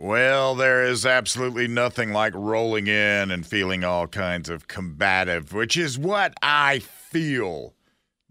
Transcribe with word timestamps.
Well, 0.00 0.54
there 0.54 0.84
is 0.84 1.04
absolutely 1.04 1.66
nothing 1.66 2.12
like 2.12 2.32
rolling 2.32 2.86
in 2.86 3.32
and 3.32 3.44
feeling 3.44 3.82
all 3.82 4.06
kinds 4.06 4.48
of 4.48 4.68
combative, 4.68 5.52
which 5.52 5.76
is 5.76 5.98
what 5.98 6.34
I 6.40 6.78
feel 6.78 7.74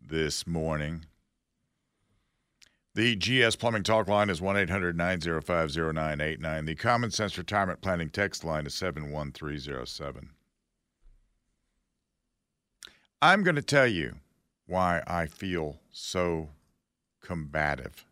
this 0.01 0.47
morning. 0.47 1.03
The 2.95 3.17
GS 3.17 3.57
Plumbing 3.57 3.83
Talk 3.83 4.07
line 4.07 4.29
is 4.29 4.39
1 4.39 4.55
800 4.55 4.95
905 4.95 5.75
0989. 5.75 6.63
The 6.63 6.75
Common 6.75 7.11
Sense 7.11 7.37
Retirement 7.37 7.81
Planning 7.81 8.11
text 8.11 8.45
line 8.45 8.65
is 8.65 8.73
71307. 8.73 10.29
I'm 13.21 13.43
going 13.43 13.55
to 13.57 13.61
tell 13.61 13.87
you 13.87 14.15
why 14.67 15.03
I 15.05 15.25
feel 15.25 15.81
so 15.91 16.47
combative. 17.21 18.06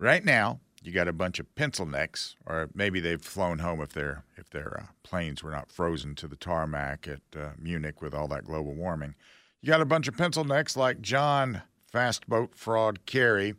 Right 0.00 0.24
now, 0.24 0.60
you 0.82 0.92
got 0.92 1.08
a 1.08 1.12
bunch 1.12 1.38
of 1.38 1.54
pencil 1.54 1.84
necks, 1.84 2.34
or 2.46 2.70
maybe 2.74 3.00
they've 3.00 3.20
flown 3.20 3.58
home 3.58 3.82
if 3.82 3.92
their 3.92 4.24
if 4.38 4.48
their 4.48 4.80
uh, 4.80 4.86
planes 5.02 5.42
were 5.42 5.50
not 5.50 5.70
frozen 5.70 6.14
to 6.14 6.26
the 6.26 6.36
tarmac 6.36 7.06
at 7.06 7.20
uh, 7.38 7.50
Munich 7.58 8.00
with 8.00 8.14
all 8.14 8.26
that 8.28 8.46
global 8.46 8.74
warming. 8.74 9.14
You 9.60 9.68
got 9.68 9.82
a 9.82 9.86
bunch 9.86 10.08
of 10.08 10.16
pencil 10.16 10.42
necks 10.42 10.74
like 10.74 11.02
John 11.02 11.60
Fast 11.92 12.26
Boat 12.26 12.54
Fraud 12.54 13.04
Kerry 13.04 13.54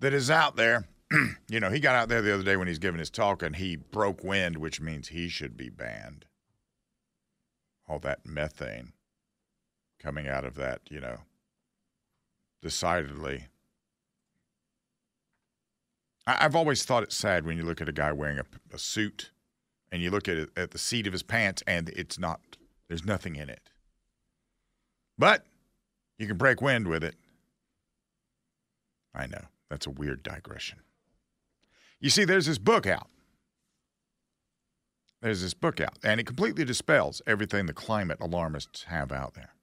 that 0.00 0.12
is 0.12 0.28
out 0.28 0.56
there. 0.56 0.88
you 1.48 1.60
know, 1.60 1.70
he 1.70 1.78
got 1.78 1.94
out 1.94 2.08
there 2.08 2.20
the 2.20 2.34
other 2.34 2.42
day 2.42 2.56
when 2.56 2.66
he's 2.66 2.80
giving 2.80 2.98
his 2.98 3.10
talk 3.10 3.40
and 3.40 3.54
he 3.54 3.76
broke 3.76 4.24
wind, 4.24 4.56
which 4.56 4.80
means 4.80 5.08
he 5.08 5.28
should 5.28 5.56
be 5.56 5.68
banned. 5.68 6.24
All 7.88 8.00
that 8.00 8.26
methane 8.26 8.92
coming 10.00 10.26
out 10.26 10.44
of 10.44 10.56
that, 10.56 10.80
you 10.90 10.98
know, 10.98 11.18
decidedly 12.60 13.46
I've 16.26 16.56
always 16.56 16.84
thought 16.84 17.04
it's 17.04 17.16
sad 17.16 17.46
when 17.46 17.56
you 17.56 17.62
look 17.62 17.80
at 17.80 17.88
a 17.88 17.92
guy 17.92 18.10
wearing 18.12 18.38
a, 18.38 18.44
a 18.74 18.78
suit 18.78 19.30
and 19.92 20.02
you 20.02 20.10
look 20.10 20.28
at 20.28 20.36
it, 20.36 20.50
at 20.56 20.72
the 20.72 20.78
seat 20.78 21.06
of 21.06 21.12
his 21.12 21.22
pants 21.22 21.62
and 21.66 21.88
it's 21.90 22.18
not 22.18 22.40
there's 22.88 23.04
nothing 23.04 23.36
in 23.36 23.48
it. 23.48 23.70
But 25.18 25.44
you 26.18 26.26
can 26.26 26.36
break 26.36 26.60
wind 26.60 26.88
with 26.88 27.02
it. 27.02 27.14
I 29.14 29.26
know. 29.26 29.46
That's 29.70 29.86
a 29.86 29.90
weird 29.90 30.22
digression. 30.22 30.80
You 32.00 32.10
see, 32.10 32.24
there's 32.24 32.46
this 32.46 32.58
book 32.58 32.86
out. 32.86 33.08
There's 35.22 35.42
this 35.42 35.54
book 35.54 35.80
out, 35.80 35.98
and 36.04 36.20
it 36.20 36.26
completely 36.26 36.64
dispels 36.64 37.22
everything 37.26 37.66
the 37.66 37.72
climate 37.72 38.18
alarmists 38.20 38.84
have 38.84 39.10
out 39.10 39.34
there. 39.34 39.54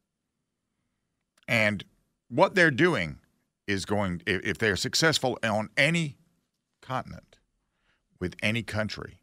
And 1.48 1.86
what 2.28 2.56
they're 2.56 2.72
doing 2.72 3.20
is 3.68 3.86
going, 3.86 4.24
if 4.26 4.58
they're 4.58 4.76
successful 4.76 5.38
on 5.44 5.70
any 5.78 6.18
continent, 6.84 7.38
with 8.20 8.36
any 8.44 8.62
country, 8.62 9.20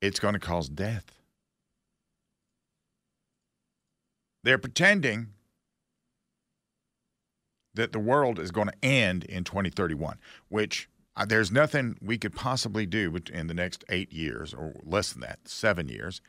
it's 0.00 0.20
going 0.20 0.34
to 0.34 0.40
cause 0.40 0.68
death. 0.68 1.20
They're 4.42 4.58
pretending 4.58 5.28
that 7.74 7.92
the 7.92 7.98
world 7.98 8.38
is 8.38 8.50
going 8.50 8.68
to 8.68 8.84
end 8.84 9.24
in 9.24 9.44
2031, 9.44 10.18
which 10.48 10.88
uh, 11.16 11.24
there's 11.24 11.52
nothing 11.52 11.96
we 12.00 12.18
could 12.18 12.34
possibly 12.34 12.86
do 12.86 13.14
in 13.32 13.46
the 13.46 13.54
next 13.54 13.84
eight 13.88 14.12
years 14.12 14.54
or 14.54 14.74
less 14.82 15.12
than 15.12 15.20
that, 15.20 15.40
seven 15.46 15.88
years, 15.88 16.20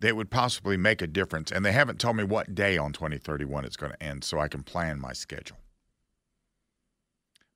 that 0.00 0.16
would 0.16 0.30
possibly 0.30 0.76
make 0.76 1.00
a 1.00 1.06
difference. 1.06 1.50
And 1.50 1.64
they 1.64 1.72
haven't 1.72 1.98
told 1.98 2.16
me 2.16 2.24
what 2.24 2.54
day 2.54 2.76
on 2.76 2.92
2031 2.92 3.64
it's 3.64 3.76
going 3.76 3.92
to 3.92 4.02
end 4.02 4.24
so 4.24 4.38
I 4.38 4.48
can 4.48 4.62
plan 4.62 5.00
my 5.00 5.12
schedule. 5.12 5.63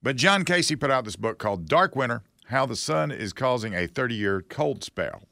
But 0.02 0.16
John 0.16 0.44
Casey 0.44 0.76
put 0.76 0.90
out 0.90 1.04
this 1.04 1.16
book 1.16 1.38
called 1.38 1.68
Dark 1.68 1.96
Winter 1.96 2.22
How 2.46 2.66
the 2.66 2.76
Sun 2.76 3.10
is 3.10 3.32
Causing 3.32 3.74
a 3.74 3.86
30 3.86 4.14
Year 4.14 4.42
Cold 4.42 4.84
Spell. 4.84 5.22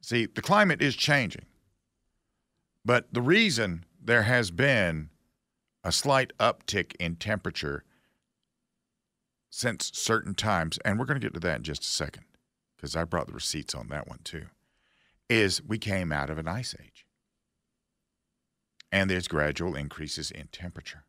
See, 0.00 0.26
the 0.26 0.42
climate 0.42 0.80
is 0.80 0.96
changing. 0.96 1.46
But 2.84 3.12
the 3.12 3.20
reason 3.20 3.84
there 4.00 4.22
has 4.22 4.50
been 4.50 5.10
a 5.82 5.90
slight 5.90 6.32
uptick 6.38 6.94
in 7.00 7.16
temperature 7.16 7.84
since 9.50 9.90
certain 9.94 10.34
times, 10.34 10.78
and 10.84 10.98
we're 10.98 11.06
going 11.06 11.20
to 11.20 11.24
get 11.24 11.34
to 11.34 11.40
that 11.40 11.56
in 11.56 11.62
just 11.64 11.82
a 11.82 11.86
second 11.86 12.24
because 12.76 12.94
I 12.94 13.04
brought 13.04 13.26
the 13.26 13.32
receipts 13.32 13.74
on 13.74 13.88
that 13.88 14.06
one 14.06 14.20
too, 14.22 14.46
is 15.28 15.62
we 15.62 15.78
came 15.78 16.12
out 16.12 16.30
of 16.30 16.38
an 16.38 16.46
ice 16.46 16.74
age. 16.80 17.04
And 18.92 19.10
there's 19.10 19.28
gradual 19.28 19.74
increases 19.74 20.30
in 20.30 20.46
temperature. 20.52 21.04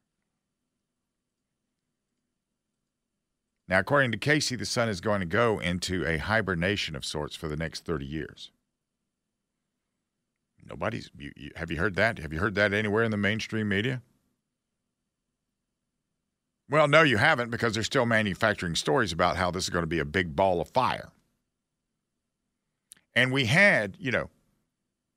Now, 3.68 3.80
according 3.80 4.12
to 4.14 4.18
Casey, 4.18 4.56
the 4.56 4.66
sun 4.66 4.88
is 4.88 5.02
going 5.02 5.20
to 5.20 5.26
go 5.26 5.60
into 5.60 6.06
a 6.06 6.18
hibernation 6.18 6.96
of 6.96 7.04
sorts 7.04 7.36
for 7.36 7.48
the 7.48 7.58
next 7.58 7.86
30 7.86 8.06
years. 8.06 8.52
Nobody's. 10.70 11.10
You, 11.18 11.32
you, 11.36 11.52
have 11.56 11.72
you 11.72 11.78
heard 11.78 11.96
that? 11.96 12.20
Have 12.20 12.34
you 12.34 12.40
heard 12.40 12.56
that 12.56 12.74
anywhere 12.74 13.04
in 13.04 13.12
the 13.12 13.18
mainstream 13.18 13.70
media? 13.70 14.02
Well, 16.70 16.88
no, 16.88 17.02
you 17.04 17.18
haven't 17.18 17.50
because 17.50 17.74
they're 17.74 17.84
still 17.84 18.06
manufacturing 18.06 18.76
stories 18.76 19.14
about 19.14 19.38
how 19.38 19.52
this 19.52 19.64
is 19.64 19.70
going 19.70 19.84
to 19.84 19.88
be 19.88 20.00
a 20.00 20.06
big 20.06 20.36
ball 20.36 20.60
of 20.60 20.68
fire. 20.70 21.12
And 23.16 23.32
we 23.32 23.46
had, 23.46 23.96
you 24.00 24.12
know, 24.12 24.30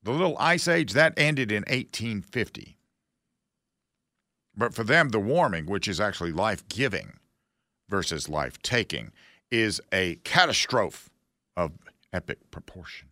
the 0.02 0.12
little 0.12 0.36
ice 0.38 0.68
age 0.68 0.92
that 0.92 1.14
ended 1.16 1.50
in 1.50 1.62
1850. 1.62 2.76
But 4.56 4.74
for 4.74 4.84
them, 4.84 5.08
the 5.08 5.20
warming, 5.20 5.66
which 5.66 5.88
is 5.88 6.00
actually 6.00 6.32
life 6.32 6.66
giving, 6.68 7.14
versus 7.90 8.28
life 8.28 8.60
taking 8.62 9.12
is 9.50 9.80
a 9.92 10.16
catastrophe 10.24 11.10
of 11.56 11.72
epic 12.12 12.50
proportion. 12.50 13.08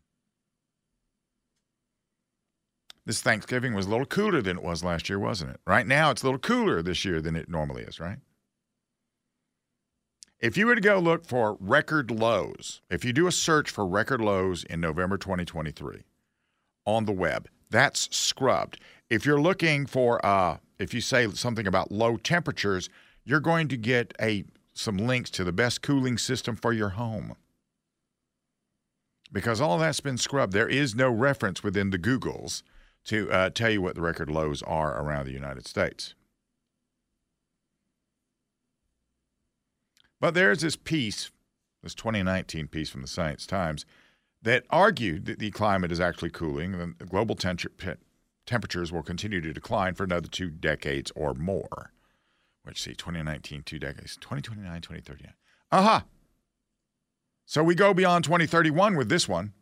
This 3.05 3.23
Thanksgiving 3.23 3.75
was 3.75 3.87
a 3.87 3.91
little 3.91 4.07
cooler 4.07 4.43
than 4.43 4.59
it 4.59 4.63
was 4.63 4.85
last 4.85 5.09
year, 5.09 5.19
wasn't 5.19 5.51
it? 5.53 5.61
Right 5.67 5.87
now, 5.87 6.11
it's 6.11 6.23
a 6.23 6.27
little 6.27 6.39
cooler 6.39 6.83
this 6.83 7.05
year 7.05 7.21
than 7.21 7.37
it 7.37 7.49
normally 7.49 7.83
is, 7.83 7.99
right? 7.99 8.19
If 10.41 10.57
you 10.57 10.67
were 10.67 10.75
to 10.75 10.81
go 10.81 10.99
look 10.99 11.25
for 11.25 11.57
record 11.59 12.11
lows, 12.11 12.81
if 12.91 13.05
you 13.05 13.13
do 13.13 13.27
a 13.27 13.33
search 13.33 13.71
for 13.71 13.87
record 13.87 14.21
lows 14.21 14.63
in 14.63 14.81
November 14.81 15.17
2023 15.17 16.03
on 16.85 17.07
the 17.07 17.13
web, 17.13 17.49
that's 17.71 18.15
scrubbed. 18.15 18.79
If 19.11 19.27
you're 19.27 19.41
looking 19.41 19.87
for, 19.87 20.25
uh, 20.25 20.59
if 20.79 20.95
you 20.95 21.01
say 21.01 21.29
something 21.31 21.67
about 21.67 21.91
low 21.91 22.19
temperatures, 22.19 22.89
you're 23.25 23.41
going 23.41 23.69
to 23.69 23.77
get 23.77 24.15
a 24.21 24.45
some 24.79 24.97
links 24.97 25.29
to 25.31 25.43
the 25.43 25.53
best 25.53 25.83
cooling 25.83 26.17
system 26.17 26.55
for 26.55 26.73
your 26.73 26.91
home. 26.91 27.35
Because 29.33 29.61
all 29.61 29.77
that's 29.77 30.01
been 30.01 30.17
scrubbed. 30.17 30.53
There 30.53 30.69
is 30.69 30.95
no 30.95 31.11
reference 31.11 31.63
within 31.63 31.91
the 31.91 31.99
Googles 31.99 32.63
to 33.07 33.31
uh, 33.31 33.51
tell 33.51 33.71
you 33.71 33.83
what 33.83 33.97
the 33.97 34.01
record 34.01 34.31
lows 34.31 34.63
are 34.63 35.03
around 35.03 35.27
the 35.27 35.33
United 35.33 35.67
States. 35.67 36.15
But 40.21 40.35
there's 40.35 40.61
this 40.61 40.77
piece, 40.77 41.31
this 41.83 41.95
2019 41.95 42.69
piece 42.69 42.89
from 42.89 43.03
the 43.03 43.09
Science 43.09 43.47
Times, 43.47 43.85
that 44.43 44.65
argued 44.71 45.27
that 45.27 45.41
the 45.41 45.51
climate 45.51 45.91
is 45.91 46.01
actually 46.01 46.31
cooling 46.31 46.75
and 46.75 46.97
global 46.99 47.35
temperatures 47.35 48.93
will 48.93 49.03
continue 49.03 49.41
to 49.41 49.53
decline 49.53 49.95
for 49.95 50.05
another 50.05 50.29
two 50.29 50.51
decades 50.51 51.11
or 51.17 51.35
more 51.35 51.93
which 52.69 52.83
see 52.83 52.95
2019 52.95 53.63
two 53.63 53.79
decades 53.79 54.17
2029 54.17 54.81
2039 54.83 55.33
aha! 55.73 55.97
Uh-huh. 55.97 56.01
so 57.47 57.65
we 57.65 57.75
go 57.75 57.95
beyond 57.95 58.25
2031 58.25 58.95
with 58.95 59.09
this 59.09 59.29
one. 59.29 59.53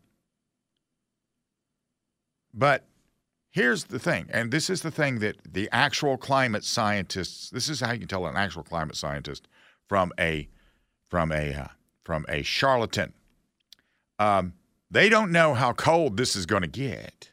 But 2.53 2.85
here's 3.51 3.85
the 3.85 3.99
thing 3.99 4.29
and 4.31 4.51
this 4.51 4.69
is 4.69 4.83
the 4.83 4.91
thing 4.91 5.21
that 5.21 5.37
the 5.51 5.69
actual 5.71 6.17
climate 6.17 6.65
scientists 6.65 7.49
this 7.51 7.69
is 7.69 7.81
how 7.81 7.93
you 7.93 8.01
can 8.01 8.09
tell 8.09 8.27
an 8.27 8.37
actual 8.37 8.65
climate 8.65 8.97
scientist 8.97 9.47
from 9.87 10.13
a 10.19 10.49
from 11.09 11.31
a 11.31 11.55
uh, 11.55 11.69
from 12.05 12.27
a 12.29 12.43
charlatan. 12.43 13.13
Um, 14.19 14.55
they 14.91 15.09
don't 15.09 15.31
know 15.31 15.55
how 15.55 15.73
cold 15.73 16.17
this 16.17 16.35
is 16.35 16.47
going 16.47 16.63
to 16.63 16.69
get 16.69 17.31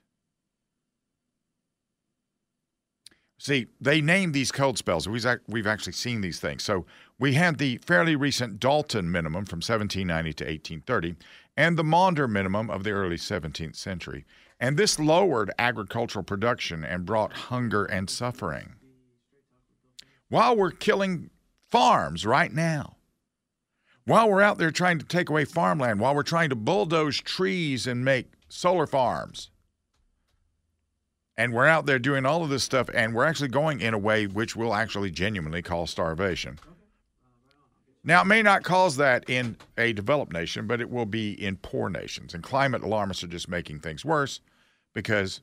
See, 3.44 3.68
they 3.81 4.00
name 4.00 4.31
these 4.31 4.54
cold 4.54 4.78
spells. 4.78 5.06
We've 5.06 5.68
actually 5.68 5.92
seen 5.92 6.22
these 6.22 6.40
things. 6.40 6.63
So 6.63 6.86
we 7.19 7.34
had 7.34 7.57
the 7.57 7.75
fairly 7.80 8.16
recent 8.16 8.57
Dalton 8.57 9.12
minimum 9.12 9.44
from 9.44 9.57
1790 9.57 10.31
to 10.36 10.45
1830 10.45 11.16
and 11.57 11.78
the 11.78 11.84
Maunder 11.84 12.25
minimum 12.25 12.69
of 12.69 12.86
the 12.86 12.92
early 12.92 13.18
17th 13.18 13.75
century. 13.75 14.24
And 14.62 14.78
this 14.78 14.98
lowered 14.98 15.51
agricultural 15.60 16.24
production 16.24 16.86
and 16.86 17.06
brought 17.06 17.34
hunger 17.34 17.84
and 17.84 18.10
suffering. 18.10 18.75
While 20.30 20.56
we're 20.56 20.72
killing 20.72 21.30
farms 21.69 22.25
right 22.25 22.54
now, 22.54 22.96
while 24.06 24.30
we're 24.30 24.42
out 24.42 24.57
there 24.57 24.72
trying 24.72 25.00
to 25.00 25.06
take 25.06 25.30
away 25.30 25.44
farmland, 25.44 26.00
while 26.00 26.16
we're 26.16 26.24
trying 26.24 26.50
to 26.51 26.56
bulldoze 26.56 27.19
trees 27.19 27.88
and 27.88 28.06
make 28.06 28.28
solar 28.48 28.88
farms, 28.88 29.50
and 31.38 31.54
we're 31.54 31.68
out 31.68 31.86
there 31.86 32.00
doing 32.00 32.26
all 32.26 32.44
of 32.44 32.50
this 32.50 32.64
stuff, 32.64 32.90
and 32.94 33.14
we're 33.14 33.26
actually 33.26 33.50
going 33.50 33.82
in 33.82 33.94
a 33.94 33.98
way 33.98 34.28
which 34.28 34.56
will 34.56 34.74
actually 34.74 35.12
genuinely 35.12 35.62
cause 35.62 35.90
starvation. 35.90 36.60
Now, 38.04 38.22
it 38.22 38.26
may 38.26 38.42
not 38.42 38.64
cause 38.64 38.98
that 38.98 39.30
in 39.30 39.58
a 39.78 39.94
developed 39.94 40.34
nation, 40.34 40.68
but 40.68 40.82
it 40.82 40.90
will 40.90 41.06
be 41.06 41.32
in 41.32 41.56
poor 41.56 41.90
nations. 41.90 42.34
And 42.34 42.44
climate 42.44 42.84
alarmists 42.84 43.24
are 43.24 43.28
just 43.28 43.48
making 43.48 43.80
things 43.80 44.04
worse 44.04 44.42
because 44.94 45.42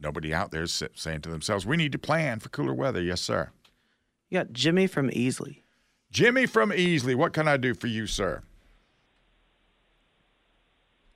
nobody 0.00 0.32
out 0.32 0.50
there 0.50 0.62
is 0.62 0.82
saying 0.94 1.20
to 1.20 1.28
themselves, 1.28 1.66
we 1.66 1.76
need 1.76 1.92
to 1.92 1.98
plan 1.98 2.40
for 2.40 2.48
cooler 2.48 2.72
weather. 2.72 3.02
Yes, 3.02 3.20
sir. 3.20 3.50
You 4.30 4.38
got 4.38 4.52
Jimmy 4.52 4.86
from 4.86 5.10
Easley. 5.10 5.62
Jimmy 6.10 6.46
from 6.46 6.70
Easley. 6.70 7.14
What 7.14 7.34
can 7.34 7.46
I 7.46 7.58
do 7.58 7.74
for 7.74 7.88
you, 7.88 8.06
sir? 8.06 8.42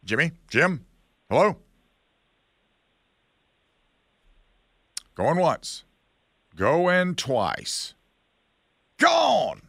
Jimmy? 0.05 0.33
Jim? 0.49 0.85
Hello? 1.31 1.57
Going 5.15 5.39
once. 5.39 5.85
Going 6.57 7.15
twice. 7.15 7.95
Gone! 8.99 9.63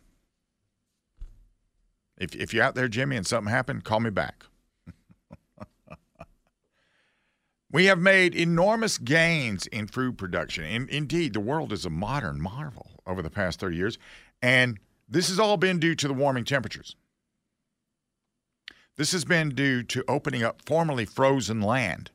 If, 2.18 2.36
if 2.36 2.54
you're 2.54 2.64
out 2.64 2.76
there, 2.76 2.88
Jimmy, 2.88 3.18
and 3.18 3.26
something 3.26 3.52
happened, 3.52 3.84
call 3.84 4.00
me 4.00 4.10
back. 4.10 4.46
we 7.72 7.86
have 7.86 8.00
made 8.00 8.36
enormous 8.36 8.98
gains 8.98 9.68
in 9.68 9.88
food 9.88 10.18
production. 10.18 10.64
In, 10.64 10.88
indeed, 10.90 11.34
the 11.34 11.40
world 11.40 11.74
is 11.74 11.86
a 11.86 11.90
modern 11.90 12.40
marvel 12.40 12.92
over 13.06 13.22
the 13.22 13.30
past 13.30 13.60
30 13.60 13.76
years. 13.76 13.98
And 14.42 14.80
this 15.10 15.30
has 15.30 15.40
all 15.40 15.58
been 15.58 15.80
due 15.80 15.96
to 15.96 16.08
the 16.08 16.14
warming 16.14 16.46
temperatures. 16.46 16.96
This 18.96 19.12
has 19.12 19.26
been 19.26 19.50
due 19.50 19.84
to 19.84 20.06
opening 20.08 20.44
up 20.44 20.62
formerly 20.66 21.06
frozen 21.06 21.62
land 21.62 22.12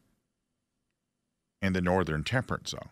in 1.60 1.72
the 1.72 1.80
northern 1.80 2.22
temperate 2.22 2.69
zone. 2.69 2.88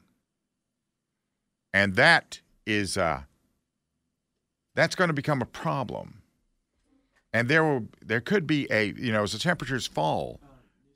And 1.76 1.94
that 1.96 2.40
is 2.64 2.96
uh, 2.96 3.24
that's 4.74 4.94
going 4.94 5.08
to 5.08 5.14
become 5.14 5.42
a 5.42 5.46
problem. 5.46 6.22
And 7.34 7.50
there 7.50 7.62
will 7.62 7.88
there 8.00 8.22
could 8.22 8.46
be 8.46 8.66
a 8.70 8.94
you 8.96 9.12
know 9.12 9.24
as 9.24 9.32
the 9.32 9.38
temperatures 9.38 9.86
fall 9.86 10.40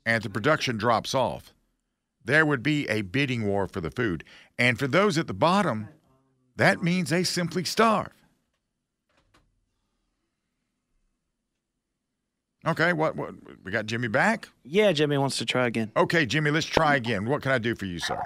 and 0.07 0.23
the 0.23 0.29
production 0.29 0.77
drops 0.77 1.13
off 1.13 1.53
there 2.25 2.47
would 2.47 2.63
be 2.63 2.87
a 2.87 3.01
bidding 3.01 3.47
war 3.47 3.67
for 3.67 3.79
the 3.79 3.91
food. 3.91 4.23
And 4.57 4.77
for 4.79 4.87
those 4.87 5.19
at 5.19 5.27
the 5.27 5.35
bottom 5.35 5.89
that 6.55 6.81
means 6.81 7.11
they 7.11 7.23
simply 7.25 7.63
starve. 7.63 8.13
Okay 12.65 12.91
what, 12.91 13.15
what 13.15 13.35
we 13.63 13.71
got 13.71 13.85
jimmy 13.85 14.07
back? 14.07 14.49
Yeah, 14.63 14.91
Jimmy 14.93 15.19
wants 15.19 15.37
to 15.37 15.45
try 15.45 15.67
again. 15.67 15.91
okay 15.95 16.25
jimmy 16.25 16.49
let's 16.49 16.65
try 16.65 16.95
again. 16.95 17.29
What 17.29 17.43
can 17.43 17.51
i 17.51 17.59
do 17.59 17.75
for 17.75 17.85
you 17.85 17.99
sir 17.99 18.19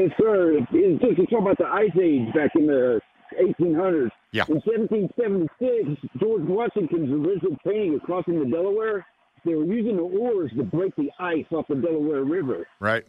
Yes, 0.00 0.10
sir. 0.18 0.58
It's 0.72 1.02
just 1.02 1.16
to 1.16 1.26
talk 1.26 1.40
about 1.42 1.58
the 1.58 1.66
Ice 1.66 1.90
Age 2.00 2.32
back 2.34 2.50
in 2.54 2.66
the 2.66 3.00
1800s. 3.38 4.10
Yeah. 4.32 4.44
In 4.48 4.60
1776, 4.64 6.12
George 6.18 6.42
Washington's 6.44 7.10
original 7.10 7.56
painting 7.64 7.94
of 7.96 8.02
crossing 8.02 8.38
the 8.38 8.50
Delaware, 8.50 9.04
they 9.44 9.54
were 9.54 9.64
using 9.64 9.96
the 9.96 10.02
oars 10.02 10.50
to 10.56 10.62
break 10.62 10.94
the 10.96 11.10
ice 11.18 11.44
off 11.50 11.66
the 11.68 11.74
Delaware 11.74 12.24
River. 12.24 12.66
right 12.78 13.04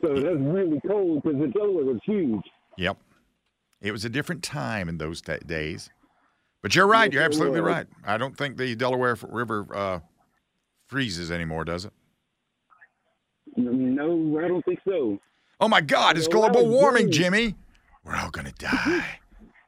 So 0.00 0.14
that's 0.14 0.36
really 0.38 0.80
cold 0.86 1.22
because 1.22 1.38
the 1.38 1.48
Delaware 1.48 1.84
was 1.84 2.00
huge. 2.04 2.42
Yep. 2.78 2.96
It 3.82 3.92
was 3.92 4.04
a 4.04 4.08
different 4.08 4.42
time 4.42 4.88
in 4.88 4.96
those 4.98 5.20
da- 5.20 5.38
days. 5.38 5.90
But 6.62 6.74
you're 6.74 6.86
right. 6.86 7.12
Yes, 7.12 7.14
You're 7.14 7.22
absolutely 7.24 7.60
right. 7.60 7.86
I 8.06 8.16
don't 8.16 8.36
think 8.36 8.56
the 8.56 8.74
Delaware 8.74 9.18
River 9.28 9.66
uh, 9.74 10.00
freezes 10.86 11.30
anymore, 11.30 11.66
does 11.66 11.84
it? 11.84 11.92
No, 13.56 14.40
I 14.42 14.48
don't 14.48 14.64
think 14.64 14.80
so. 14.88 15.18
Oh 15.60 15.68
my 15.68 15.80
God, 15.80 16.16
it's 16.16 16.28
global 16.28 16.68
warming. 16.68 17.10
Jimmy. 17.10 17.54
We're 18.04 18.16
all 18.16 18.30
going 18.30 18.46
to 18.46 18.52
die. 18.52 19.04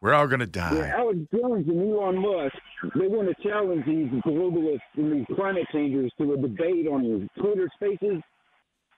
We're 0.00 0.12
all 0.12 0.26
going 0.26 0.40
to 0.40 0.46
Yeah, 0.46 0.70
die. 0.70 0.88
Alex 0.90 1.18
Jones 1.34 1.66
and 1.68 1.92
Elon 1.92 2.18
Musk, 2.18 2.54
they 2.94 3.06
want 3.08 3.28
to 3.34 3.42
challenge 3.42 3.84
these 3.86 4.08
globalists 4.22 4.80
and 4.96 5.12
these 5.12 5.36
climate 5.36 5.66
changers 5.72 6.12
to 6.18 6.34
a 6.34 6.36
debate 6.36 6.86
on 6.86 7.28
Twitter 7.40 7.68
spaces. 7.74 8.22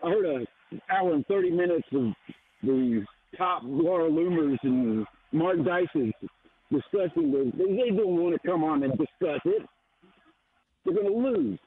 I 0.02 0.08
heard 0.10 0.26
an 0.26 0.46
hour 0.90 1.14
and 1.14 1.24
30 1.26 1.50
minutes 1.52 1.86
of 1.92 2.12
the 2.62 3.04
top 3.36 3.62
Laura 3.64 4.10
Loomers 4.10 4.58
and 4.64 5.06
Mark 5.32 5.58
Dices 5.58 6.12
discussing 6.72 7.32
this. 7.32 7.52
They, 7.56 7.76
they 7.76 7.96
don't 7.96 8.16
want 8.16 8.40
to 8.40 8.48
come 8.48 8.64
on 8.64 8.82
and 8.82 8.92
discuss 8.98 9.40
it. 9.44 9.62
They're 10.84 10.94
going 10.94 11.06
to 11.06 11.30
lose. 11.30 11.58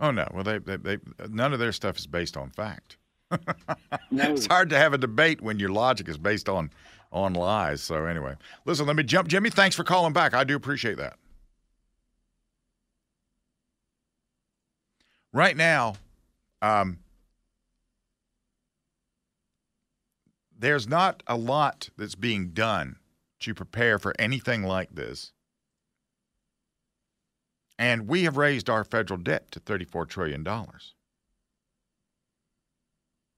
Oh 0.00 0.10
no. 0.10 0.28
Well, 0.34 0.44
they, 0.44 0.58
they, 0.58 0.76
they 0.76 0.98
none 1.28 1.52
of 1.52 1.60
their 1.60 1.72
stuff 1.72 1.98
is 1.98 2.06
based 2.06 2.36
on 2.36 2.50
fact. 2.50 2.96
No. 4.10 4.32
It's 4.32 4.46
hard 4.46 4.70
to 4.70 4.78
have 4.78 4.92
a 4.92 4.98
debate 4.98 5.40
when 5.40 5.58
your 5.58 5.70
logic 5.70 6.08
is 6.08 6.16
based 6.18 6.48
on 6.48 6.70
on 7.10 7.34
lies. 7.34 7.82
So 7.82 8.06
anyway, 8.06 8.36
listen. 8.64 8.86
Let 8.86 8.94
me 8.94 9.02
jump, 9.02 9.28
Jimmy. 9.28 9.50
Thanks 9.50 9.74
for 9.74 9.82
calling 9.82 10.12
back. 10.12 10.34
I 10.34 10.44
do 10.44 10.54
appreciate 10.54 10.98
that. 10.98 11.16
Right 15.32 15.56
now, 15.56 15.94
um, 16.62 16.98
there's 20.56 20.86
not 20.88 21.22
a 21.26 21.36
lot 21.36 21.90
that's 21.96 22.14
being 22.14 22.50
done 22.50 22.96
to 23.40 23.52
prepare 23.52 23.98
for 23.98 24.14
anything 24.18 24.62
like 24.62 24.94
this. 24.94 25.32
And 27.78 28.06
we 28.06 28.22
have 28.24 28.36
raised 28.36 28.70
our 28.70 28.84
federal 28.84 29.18
debt 29.18 29.50
to 29.50 29.60
$34 29.60 30.08
trillion. 30.08 30.46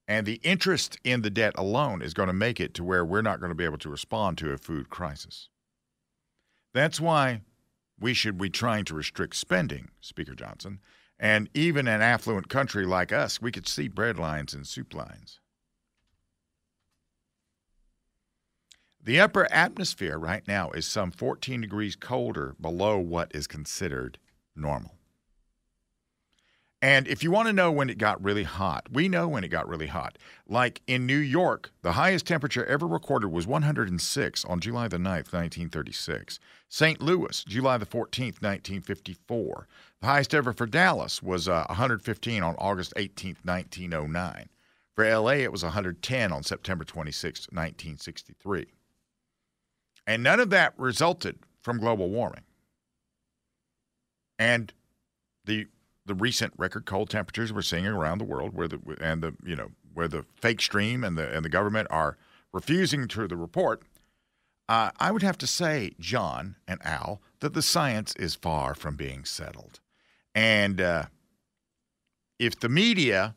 And 0.08 0.24
the 0.24 0.40
interest 0.42 0.98
in 1.02 1.22
the 1.22 1.30
debt 1.30 1.54
alone 1.56 2.00
is 2.00 2.14
going 2.14 2.28
to 2.28 2.32
make 2.32 2.60
it 2.60 2.74
to 2.74 2.84
where 2.84 3.04
we're 3.04 3.22
not 3.22 3.40
going 3.40 3.50
to 3.50 3.56
be 3.56 3.64
able 3.64 3.78
to 3.78 3.88
respond 3.88 4.38
to 4.38 4.52
a 4.52 4.58
food 4.58 4.88
crisis. 4.88 5.48
That's 6.72 7.00
why 7.00 7.40
we 7.98 8.14
should 8.14 8.38
be 8.38 8.50
trying 8.50 8.84
to 8.84 8.94
restrict 8.94 9.34
spending, 9.34 9.88
Speaker 10.00 10.34
Johnson. 10.34 10.80
And 11.18 11.48
even 11.54 11.88
an 11.88 12.02
affluent 12.02 12.48
country 12.48 12.84
like 12.84 13.12
us, 13.12 13.40
we 13.40 13.50
could 13.50 13.66
see 13.66 13.88
bread 13.88 14.18
lines 14.18 14.52
and 14.54 14.66
soup 14.66 14.94
lines. 14.94 15.40
The 19.02 19.20
upper 19.20 19.50
atmosphere 19.52 20.18
right 20.18 20.46
now 20.46 20.72
is 20.72 20.84
some 20.84 21.12
14 21.12 21.60
degrees 21.60 21.96
colder 21.96 22.54
below 22.60 22.98
what 22.98 23.34
is 23.34 23.46
considered 23.46 24.18
normal. 24.54 24.95
And 26.82 27.08
if 27.08 27.22
you 27.22 27.30
want 27.30 27.46
to 27.48 27.54
know 27.54 27.72
when 27.72 27.88
it 27.88 27.96
got 27.96 28.22
really 28.22 28.42
hot, 28.42 28.86
we 28.92 29.08
know 29.08 29.26
when 29.26 29.44
it 29.44 29.48
got 29.48 29.66
really 29.66 29.86
hot. 29.86 30.18
Like 30.46 30.82
in 30.86 31.06
New 31.06 31.16
York, 31.16 31.70
the 31.82 31.92
highest 31.92 32.26
temperature 32.26 32.66
ever 32.66 32.86
recorded 32.86 33.28
was 33.28 33.46
106 33.46 34.44
on 34.44 34.60
July 34.60 34.86
the 34.86 34.98
9th, 34.98 35.32
1936. 35.32 36.38
St. 36.68 37.00
Louis, 37.00 37.44
July 37.44 37.78
the 37.78 37.86
14th, 37.86 38.42
1954. 38.42 39.66
The 40.00 40.06
highest 40.06 40.34
ever 40.34 40.52
for 40.52 40.66
Dallas 40.66 41.22
was 41.22 41.48
uh, 41.48 41.64
115 41.68 42.42
on 42.42 42.54
August 42.58 42.92
18th, 42.96 43.44
1909. 43.44 44.48
For 44.94 45.18
LA, 45.18 45.32
it 45.32 45.52
was 45.52 45.62
110 45.62 46.32
on 46.32 46.42
September 46.42 46.84
26, 46.84 47.48
1963. 47.50 48.66
And 50.06 50.22
none 50.22 50.40
of 50.40 50.50
that 50.50 50.74
resulted 50.76 51.38
from 51.60 51.78
global 51.78 52.10
warming. 52.10 52.44
And 54.38 54.72
the 55.44 55.66
the 56.06 56.14
recent 56.14 56.52
record 56.56 56.86
cold 56.86 57.10
temperatures 57.10 57.52
we're 57.52 57.62
seeing 57.62 57.86
around 57.86 58.18
the 58.18 58.24
world, 58.24 58.54
where 58.54 58.68
the 58.68 58.80
and 59.00 59.22
the 59.22 59.34
you 59.44 59.56
know 59.56 59.70
where 59.92 60.08
the 60.08 60.24
fake 60.40 60.60
stream 60.60 61.04
and 61.04 61.18
the 61.18 61.34
and 61.34 61.44
the 61.44 61.50
government 61.50 61.88
are 61.90 62.16
refusing 62.52 63.06
to 63.08 63.26
the 63.26 63.36
report, 63.36 63.82
uh, 64.68 64.90
I 64.98 65.10
would 65.10 65.22
have 65.22 65.38
to 65.38 65.46
say, 65.46 65.92
John 66.00 66.56
and 66.66 66.80
Al, 66.84 67.20
that 67.40 67.54
the 67.54 67.62
science 67.62 68.14
is 68.16 68.34
far 68.34 68.74
from 68.74 68.96
being 68.96 69.24
settled, 69.24 69.80
and 70.34 70.80
uh, 70.80 71.04
if 72.38 72.58
the 72.58 72.68
media 72.68 73.34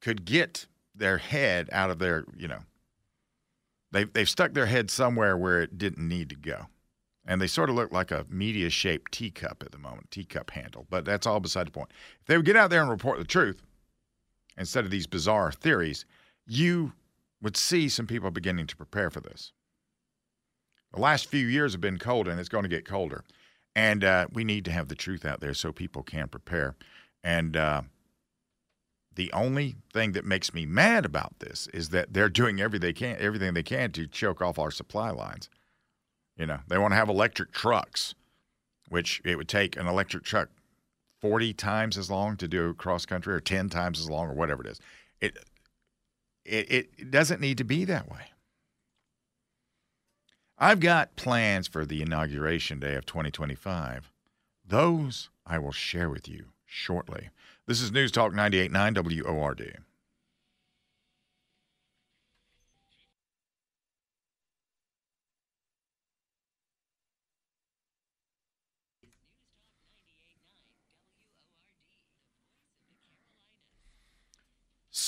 could 0.00 0.24
get 0.24 0.66
their 0.94 1.18
head 1.18 1.68
out 1.72 1.90
of 1.90 1.98
their 1.98 2.24
you 2.36 2.48
know 2.48 2.60
they've 3.92 4.12
they've 4.12 4.28
stuck 4.28 4.52
their 4.52 4.66
head 4.66 4.90
somewhere 4.90 5.36
where 5.36 5.60
it 5.62 5.78
didn't 5.78 6.06
need 6.06 6.28
to 6.28 6.36
go 6.36 6.66
and 7.28 7.42
they 7.42 7.46
sort 7.46 7.68
of 7.68 7.76
look 7.76 7.92
like 7.92 8.10
a 8.10 8.24
media 8.30 8.70
shaped 8.70 9.12
teacup 9.12 9.62
at 9.64 9.70
the 9.70 9.78
moment, 9.78 10.10
teacup 10.10 10.50
handle. 10.50 10.86
But 10.88 11.04
that's 11.04 11.26
all 11.26 11.40
beside 11.40 11.66
the 11.66 11.72
point. 11.72 11.90
If 12.22 12.26
they 12.26 12.38
would 12.38 12.46
get 12.46 12.56
out 12.56 12.70
there 12.70 12.80
and 12.80 12.90
report 12.90 13.18
the 13.18 13.24
truth 13.24 13.62
instead 14.56 14.86
of 14.86 14.90
these 14.90 15.06
bizarre 15.06 15.52
theories, 15.52 16.06
you 16.46 16.94
would 17.42 17.56
see 17.56 17.90
some 17.90 18.06
people 18.06 18.30
beginning 18.30 18.66
to 18.68 18.76
prepare 18.76 19.10
for 19.10 19.20
this. 19.20 19.52
The 20.94 21.00
last 21.00 21.26
few 21.26 21.46
years 21.46 21.72
have 21.72 21.82
been 21.82 21.98
cold, 21.98 22.28
and 22.28 22.40
it's 22.40 22.48
going 22.48 22.62
to 22.62 22.68
get 22.68 22.86
colder. 22.86 23.22
And 23.76 24.02
uh, 24.02 24.28
we 24.32 24.42
need 24.42 24.64
to 24.64 24.72
have 24.72 24.88
the 24.88 24.94
truth 24.94 25.26
out 25.26 25.40
there 25.40 25.52
so 25.52 25.70
people 25.70 26.02
can 26.02 26.28
prepare. 26.28 26.76
And 27.22 27.58
uh, 27.58 27.82
the 29.14 29.30
only 29.34 29.76
thing 29.92 30.12
that 30.12 30.24
makes 30.24 30.54
me 30.54 30.64
mad 30.64 31.04
about 31.04 31.40
this 31.40 31.68
is 31.74 31.90
that 31.90 32.14
they're 32.14 32.30
doing 32.30 32.58
every 32.58 32.78
they 32.78 32.94
can, 32.94 33.18
everything 33.20 33.52
they 33.52 33.62
can 33.62 33.92
to 33.92 34.06
choke 34.06 34.40
off 34.40 34.58
our 34.58 34.70
supply 34.70 35.10
lines. 35.10 35.50
You 36.38 36.46
know, 36.46 36.60
they 36.68 36.78
want 36.78 36.92
to 36.92 36.96
have 36.96 37.08
electric 37.08 37.52
trucks, 37.52 38.14
which 38.88 39.20
it 39.24 39.36
would 39.36 39.48
take 39.48 39.76
an 39.76 39.88
electric 39.88 40.22
truck 40.22 40.48
40 41.20 41.52
times 41.52 41.98
as 41.98 42.10
long 42.10 42.36
to 42.36 42.46
do 42.46 42.72
cross 42.74 43.04
country 43.04 43.34
or 43.34 43.40
10 43.40 43.68
times 43.68 43.98
as 43.98 44.08
long 44.08 44.28
or 44.28 44.34
whatever 44.34 44.62
it 44.62 44.70
is. 44.70 44.80
It, 45.20 45.36
it, 46.44 46.90
it 46.96 47.10
doesn't 47.10 47.40
need 47.40 47.58
to 47.58 47.64
be 47.64 47.84
that 47.84 48.08
way. 48.08 48.30
I've 50.56 50.80
got 50.80 51.16
plans 51.16 51.68
for 51.68 51.84
the 51.84 52.02
inauguration 52.02 52.80
day 52.80 52.94
of 52.94 53.04
2025. 53.04 54.12
Those 54.66 55.30
I 55.44 55.58
will 55.58 55.72
share 55.72 56.08
with 56.08 56.28
you 56.28 56.46
shortly. 56.66 57.30
This 57.66 57.80
is 57.80 57.92
News 57.92 58.12
Talk 58.12 58.32
98.9 58.32 59.24
WORD. 59.24 59.78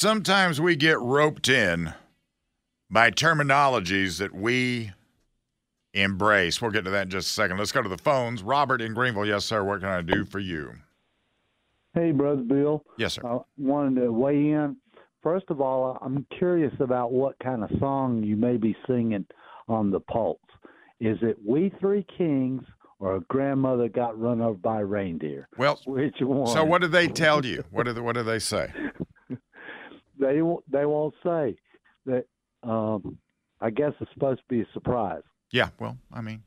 Sometimes 0.00 0.59
we 0.62 0.76
get 0.76 0.99
roped 0.99 1.47
in 1.47 1.92
by 2.90 3.11
terminologies 3.11 4.16
that 4.19 4.35
we 4.35 4.92
embrace. 5.92 6.62
We'll 6.62 6.71
get 6.71 6.87
to 6.87 6.90
that 6.92 7.02
in 7.02 7.11
just 7.11 7.28
a 7.28 7.33
second. 7.35 7.59
Let's 7.59 7.71
go 7.71 7.83
to 7.83 7.88
the 7.90 7.99
phones. 7.99 8.42
Robert 8.42 8.80
in 8.80 8.95
Greenville. 8.95 9.26
Yes, 9.26 9.45
sir. 9.45 9.62
What 9.62 9.80
can 9.80 9.90
I 9.90 10.00
do 10.00 10.25
for 10.25 10.38
you? 10.38 10.73
Hey, 11.92 12.12
Brother 12.12 12.40
Bill. 12.40 12.83
Yes, 12.97 13.12
sir. 13.12 13.21
I 13.26 13.40
wanted 13.59 14.00
to 14.00 14.11
weigh 14.11 14.52
in. 14.52 14.75
First 15.23 15.45
of 15.50 15.61
all, 15.61 15.99
I'm 16.00 16.25
curious 16.38 16.73
about 16.80 17.12
what 17.12 17.38
kind 17.38 17.62
of 17.62 17.69
song 17.78 18.23
you 18.23 18.37
may 18.37 18.57
be 18.57 18.75
singing 18.87 19.26
on 19.69 19.90
the 19.90 20.00
Pulse. 20.00 20.38
Is 21.00 21.19
it 21.21 21.37
We 21.47 21.75
Three 21.78 22.07
Kings 22.16 22.62
or 23.00 23.16
a 23.16 23.21
grandmother 23.28 23.90
got 23.90 24.19
run 24.19 24.40
over 24.40 24.57
by 24.57 24.80
a 24.80 24.85
reindeer? 24.87 25.47
Well, 25.59 25.78
Which 25.85 26.14
one? 26.23 26.47
so 26.54 26.64
what 26.64 26.80
did 26.80 26.92
they 26.92 27.07
tell 27.07 27.45
you? 27.45 27.64
What 27.71 27.85
did 27.85 27.99
what 27.99 28.14
did 28.14 28.25
they 28.25 28.38
say? 28.38 28.73
They 30.21 30.43
won't- 30.43 30.71
they 30.71 30.87
won't 30.87 31.15
say 31.23 31.57
that. 32.07 32.27
Um, 32.62 33.19
I 33.61 33.71
guess 33.71 33.93
it's 34.00 34.12
supposed 34.12 34.41
to 34.41 34.47
be 34.49 34.61
a 34.61 34.67
surprise. 34.73 35.23
Yeah. 35.50 35.71
Well, 35.79 35.97
I 36.12 36.21
mean, 36.21 36.43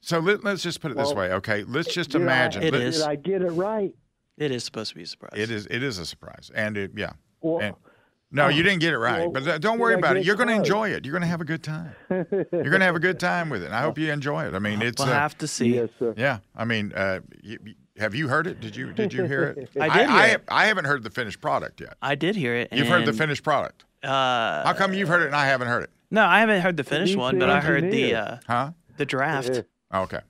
so 0.00 0.18
let, 0.18 0.44
us 0.44 0.62
just 0.62 0.80
put 0.80 0.90
it 0.90 0.96
this 0.96 1.12
way, 1.14 1.32
okay? 1.32 1.64
Let's 1.64 1.92
just 1.94 2.10
Did 2.10 2.20
I- 2.20 2.24
imagine. 2.24 2.62
It 2.62 2.72
let- 2.72 2.82
is. 2.82 2.98
Did 2.98 3.06
I 3.06 3.14
get 3.16 3.42
it 3.42 3.50
right? 3.52 3.94
It 4.36 4.50
is 4.50 4.64
supposed 4.64 4.90
to 4.90 4.96
be 4.96 5.02
a 5.04 5.06
surprise. 5.06 5.32
It 5.36 5.50
is. 5.50 5.66
It 5.66 5.82
is 5.82 5.98
a 5.98 6.04
surprise, 6.06 6.50
and 6.54 6.76
it, 6.76 6.90
yeah. 6.96 7.12
Or, 7.40 7.62
And- 7.62 7.76
No, 8.32 8.48
you 8.48 8.64
didn't 8.64 8.80
get 8.80 8.92
it 8.92 8.98
right, 8.98 9.20
well, 9.20 9.30
but 9.30 9.46
uh, 9.46 9.58
don't 9.58 9.78
worry 9.78 9.94
about 9.94 10.16
it. 10.16 10.24
You're 10.24 10.34
going 10.34 10.48
to 10.48 10.54
enjoy 10.56 10.90
it. 10.90 11.04
You're 11.04 11.12
going 11.12 11.22
to 11.22 11.28
have 11.28 11.40
a 11.40 11.44
good 11.44 11.62
time. 11.62 11.94
You're 12.10 12.24
going 12.50 12.80
to 12.80 12.84
have 12.84 12.96
a 12.96 13.00
good 13.00 13.20
time 13.20 13.48
with 13.48 13.62
it. 13.62 13.66
And 13.66 13.74
I 13.76 13.82
hope 13.82 13.96
you 13.96 14.10
enjoy 14.10 14.44
it. 14.46 14.54
I 14.54 14.58
mean, 14.58 14.82
it's 14.82 14.98
We'll 15.00 15.12
uh, 15.12 15.12
have 15.12 15.38
to 15.38 15.46
see. 15.46 15.76
yes, 15.76 15.88
sir. 16.00 16.14
yeah. 16.16 16.38
I 16.56 16.64
mean, 16.64 16.92
uh, 16.96 17.20
you, 17.42 17.58
you- 17.64 17.74
have 17.98 18.14
you 18.14 18.28
heard 18.28 18.46
it? 18.46 18.60
Did 18.60 18.76
you 18.76 18.92
did 18.92 19.12
you 19.12 19.24
hear 19.24 19.44
it? 19.44 19.70
I 19.80 19.88
did 19.88 20.08
hear 20.08 20.16
I, 20.18 20.26
it. 20.28 20.44
I 20.48 20.66
haven't 20.66 20.84
heard 20.86 21.02
the 21.02 21.10
finished 21.10 21.40
product 21.40 21.80
yet. 21.80 21.96
I 22.02 22.14
did 22.14 22.36
hear 22.36 22.54
it. 22.54 22.68
You've 22.72 22.88
heard 22.88 23.06
the 23.06 23.12
finished 23.12 23.42
product. 23.42 23.84
Uh, 24.02 24.64
How 24.64 24.72
come 24.74 24.92
you've 24.92 25.08
heard 25.08 25.22
it 25.22 25.26
and 25.26 25.36
I 25.36 25.46
haven't 25.46 25.68
heard 25.68 25.84
it? 25.84 25.90
no, 26.10 26.24
I 26.24 26.40
haven't 26.40 26.60
heard 26.60 26.76
the 26.76 26.84
finished 26.84 27.16
one, 27.16 27.38
but 27.38 27.48
I 27.50 27.60
heard 27.60 27.90
the 27.90 28.14
uh, 28.14 28.36
Huh? 28.46 28.72
the 28.96 29.06
draft. 29.06 29.62
Oh, 29.92 30.02
okay. 30.02 30.20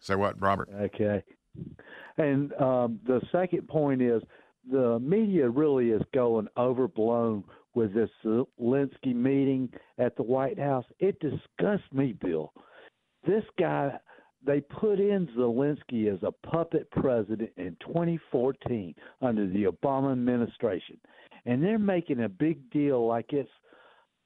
Say 0.00 0.14
what, 0.14 0.40
Robert? 0.40 0.68
Okay. 0.72 1.22
And 2.16 2.52
um, 2.54 2.98
the 3.06 3.20
second 3.30 3.68
point 3.68 4.02
is 4.02 4.22
the 4.70 4.98
media 4.98 5.48
really 5.48 5.90
is 5.90 6.02
going 6.12 6.48
overblown 6.56 7.44
with 7.74 7.94
this 7.94 8.10
Zelensky 8.24 9.14
meeting 9.14 9.70
at 9.98 10.16
the 10.16 10.22
White 10.22 10.58
House. 10.58 10.84
It 10.98 11.20
disgusts 11.20 11.86
me, 11.92 12.14
Bill. 12.20 12.52
This 13.26 13.44
guy, 13.58 13.92
they 14.44 14.60
put 14.60 15.00
in 15.00 15.28
Zelensky 15.36 16.12
as 16.12 16.22
a 16.22 16.32
puppet 16.46 16.90
president 16.90 17.50
in 17.56 17.76
2014 17.80 18.94
under 19.20 19.46
the 19.46 19.64
Obama 19.64 20.12
administration. 20.12 20.98
And 21.44 21.62
they're 21.62 21.78
making 21.78 22.22
a 22.22 22.28
big 22.28 22.70
deal 22.70 23.06
like 23.06 23.32
it's 23.32 23.50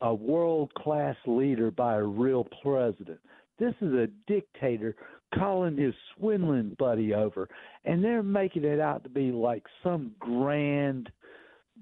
a 0.01 0.13
world 0.13 0.73
class 0.75 1.17
leader 1.27 1.71
by 1.71 1.95
a 1.95 2.03
real 2.03 2.47
president. 2.63 3.21
This 3.59 3.75
is 3.81 3.93
a 3.93 4.09
dictator 4.27 4.97
calling 5.35 5.77
his 5.77 5.95
swindling 6.17 6.77
buddy 6.79 7.15
over, 7.15 7.49
and 7.85 8.05
they're 8.05 8.23
making 8.23 8.65
it 8.65 8.81
out 8.81 9.05
to 9.05 9.09
be 9.09 9.31
like 9.31 9.65
some 9.83 10.13
grand 10.19 11.11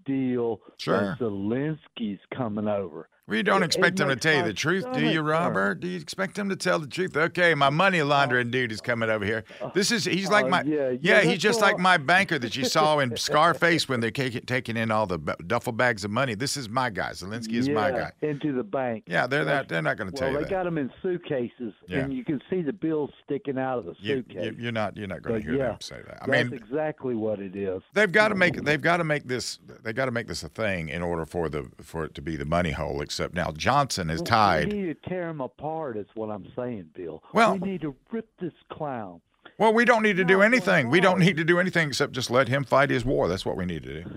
deal. 0.05 0.61
Sure. 0.77 1.17
that 1.19 1.19
Zelensky's 1.19 2.21
coming 2.35 2.69
over. 2.69 3.09
We 3.31 3.43
don't 3.43 3.63
It- 3.63 3.67
expect 3.67 4.01
him 4.01 4.09
to 4.09 4.17
tell 4.17 4.37
you 4.39 4.43
the 4.43 4.53
truth, 4.53 4.85
do 4.93 5.01
you. 5.07 5.23
Robert? 5.23 5.81
Do 5.81 5.87
you 5.89 5.99
expect 5.99 6.37
him 6.39 6.49
to 6.49 6.57
tell 6.57 6.79
the 6.81 6.87
truth? 6.89 7.17
Okay, 7.17 7.55
my 7.55 7.71
money 7.71 8.03
laundering 8.03 8.51
dude 8.51 8.73
is 8.73 8.81
coming 8.81 9.09
over 9.09 9.25
here. 9.25 9.45
This 9.75 9.93
is 9.93 10.05
he's 10.05 10.29
like 10.31 10.47
uh, 10.47 10.49
my 10.49 10.63
yeah, 10.63 10.91
yeah, 10.91 10.99
yeah, 11.01 11.21
he's 11.23 11.39
just 11.39 11.63
all- 11.63 11.69
like 11.69 11.79
my 11.79 11.97
banker 11.97 12.39
that 12.39 12.57
you 12.57 12.65
saw 12.65 12.99
in 12.99 13.17
Scarface 13.17 13.89
when 13.89 14.01
they're 14.01 14.11
taking 14.11 14.43
taking 14.43 14.77
in 14.77 14.91
all 14.91 15.07
the 15.07 15.19
duffel 15.47 15.73
bags 15.73 16.05
of 16.05 16.11
money. 16.11 16.35
This 16.35 16.57
is 16.57 16.69
my 16.69 16.91
guy. 16.91 17.11
Zelensky 17.11 17.55
is 17.55 17.69
my 17.69 17.91
guy. 17.93 18.11
Into 18.23 18.53
the 18.53 18.65
bank. 18.65 19.05
Yeah, 19.07 19.27
they're 19.29 19.45
not 19.45 19.69
they're 19.69 19.83
not 19.83 19.97
going 19.97 20.11
to 20.11 20.17
tell 20.17 20.29
Well, 20.29 20.41
you 20.41 20.45
they 20.45 20.51
that. 20.51 20.51
got 20.51 20.65
them 20.65 20.79
in 20.79 20.91
suitcases, 21.03 21.73
Yeah. 21.87 21.99
and 22.01 22.13
you 22.13 22.25
can 22.25 22.41
see 22.51 22.63
the 22.63 22.73
bills 22.73 23.11
sticking 23.25 23.59
out 23.59 23.79
of 23.79 23.85
the 23.85 23.95
suitcase. 24.03 24.55
you, 24.59 24.69
are 24.69 24.73
not 24.73 24.97
you're 24.97 25.07
not 25.07 25.23
going 25.23 25.41
to 25.41 25.47
hear 25.47 25.57
yeah, 25.57 25.67
them 25.69 25.77
say 25.81 26.01
that. 26.05 26.19
I 26.23 26.27
That's 26.27 26.51
mean, 26.51 26.55
exactly 26.61 27.15
what 27.15 27.39
it 27.39 27.55
is. 27.55 27.83
they've 27.95 28.11
got 28.11 28.29
to 28.29 28.35
make 28.35 28.57
they've 28.65 28.83
got 28.83 28.97
to 28.97 29.05
make 29.05 29.29
this 29.29 29.61
they 29.83 29.93
got 29.93 30.07
to 30.07 30.11
make 30.11 30.27
this 30.27 30.43
a 30.43 30.49
thing 30.49 30.89
in 30.89 31.03
order 31.03 31.25
for 31.25 31.49
the 31.49 31.69
for 31.81 32.05
it 32.05 32.15
to 32.15 32.23
be 32.23 32.35
the 32.37 32.45
money 32.45 32.73
hole. 32.73 33.01
Except 33.03 33.20
now 33.29 33.53
Johnson 33.53 34.11
is 34.11 34.23
tied. 34.23 34.73
We 34.73 34.83
need 34.83 35.03
to 35.03 35.09
tear 35.09 35.29
him 35.29 35.41
apart. 35.41 35.97
Is 35.97 36.07
what 36.15 36.31
I'm 36.31 36.47
saying, 36.57 36.91
Bill. 36.95 37.23
Well- 37.33 37.59
we 37.59 37.71
need 37.71 37.81
to 37.83 37.95
rip 38.11 38.29
this 38.41 38.53
clown. 38.73 39.21
Well, 39.59 39.75
we 39.75 39.85
don't 39.85 40.03
need 40.03 40.17
to 40.17 40.25
do 40.25 40.43
anything. 40.43 40.89
We 40.89 41.01
don't 41.01 41.19
need 41.19 41.37
to 41.37 41.45
do 41.45 41.59
anything 41.59 41.89
except 41.89 42.13
just 42.13 42.31
let 42.31 42.49
him 42.49 42.65
fight 42.65 42.89
his 42.91 43.05
war. 43.05 43.29
That's 43.29 43.45
what 43.45 43.57
we 43.57 43.67
need 43.67 43.83
to 43.83 44.03
do. 44.03 44.11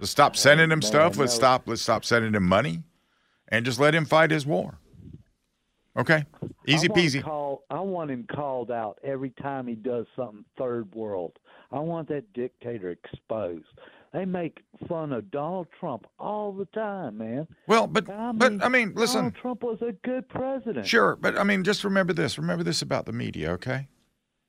Let's 0.00 0.10
stop 0.10 0.32
oh, 0.34 0.36
sending 0.36 0.70
him 0.70 0.82
stuff. 0.82 1.16
Let's 1.16 1.34
stop. 1.34 1.62
Let's 1.66 1.82
stop 1.82 2.04
sending 2.04 2.34
him 2.34 2.44
money, 2.44 2.82
and 3.48 3.64
just 3.64 3.80
let 3.80 3.94
him 3.94 4.04
fight 4.04 4.30
his 4.30 4.46
war. 4.46 4.78
Okay, 5.98 6.24
easy 6.66 6.90
I 6.90 6.94
peasy. 6.94 7.22
Call, 7.22 7.64
I 7.70 7.80
want 7.80 8.10
him 8.10 8.26
called 8.30 8.70
out 8.70 8.98
every 9.02 9.30
time 9.30 9.66
he 9.66 9.74
does 9.74 10.06
something 10.14 10.44
third 10.58 10.94
world. 10.94 11.38
I 11.72 11.80
want 11.80 12.08
that 12.08 12.32
dictator 12.34 12.90
exposed. 12.90 13.64
They 14.16 14.24
make 14.24 14.60
fun 14.88 15.12
of 15.12 15.30
Donald 15.30 15.66
Trump 15.78 16.06
all 16.18 16.50
the 16.50 16.64
time, 16.64 17.18
man. 17.18 17.46
Well, 17.66 17.86
but 17.86 18.08
I 18.08 18.32
but 18.32 18.52
mean, 18.52 18.62
I 18.62 18.68
mean, 18.70 18.92
listen. 18.94 19.16
Donald 19.16 19.34
Trump 19.34 19.62
was 19.62 19.82
a 19.82 19.92
good 20.06 20.26
president. 20.26 20.86
Sure, 20.86 21.16
but 21.16 21.36
I 21.36 21.44
mean, 21.44 21.64
just 21.64 21.84
remember 21.84 22.14
this. 22.14 22.38
Remember 22.38 22.64
this 22.64 22.80
about 22.80 23.04
the 23.04 23.12
media, 23.12 23.50
okay? 23.50 23.88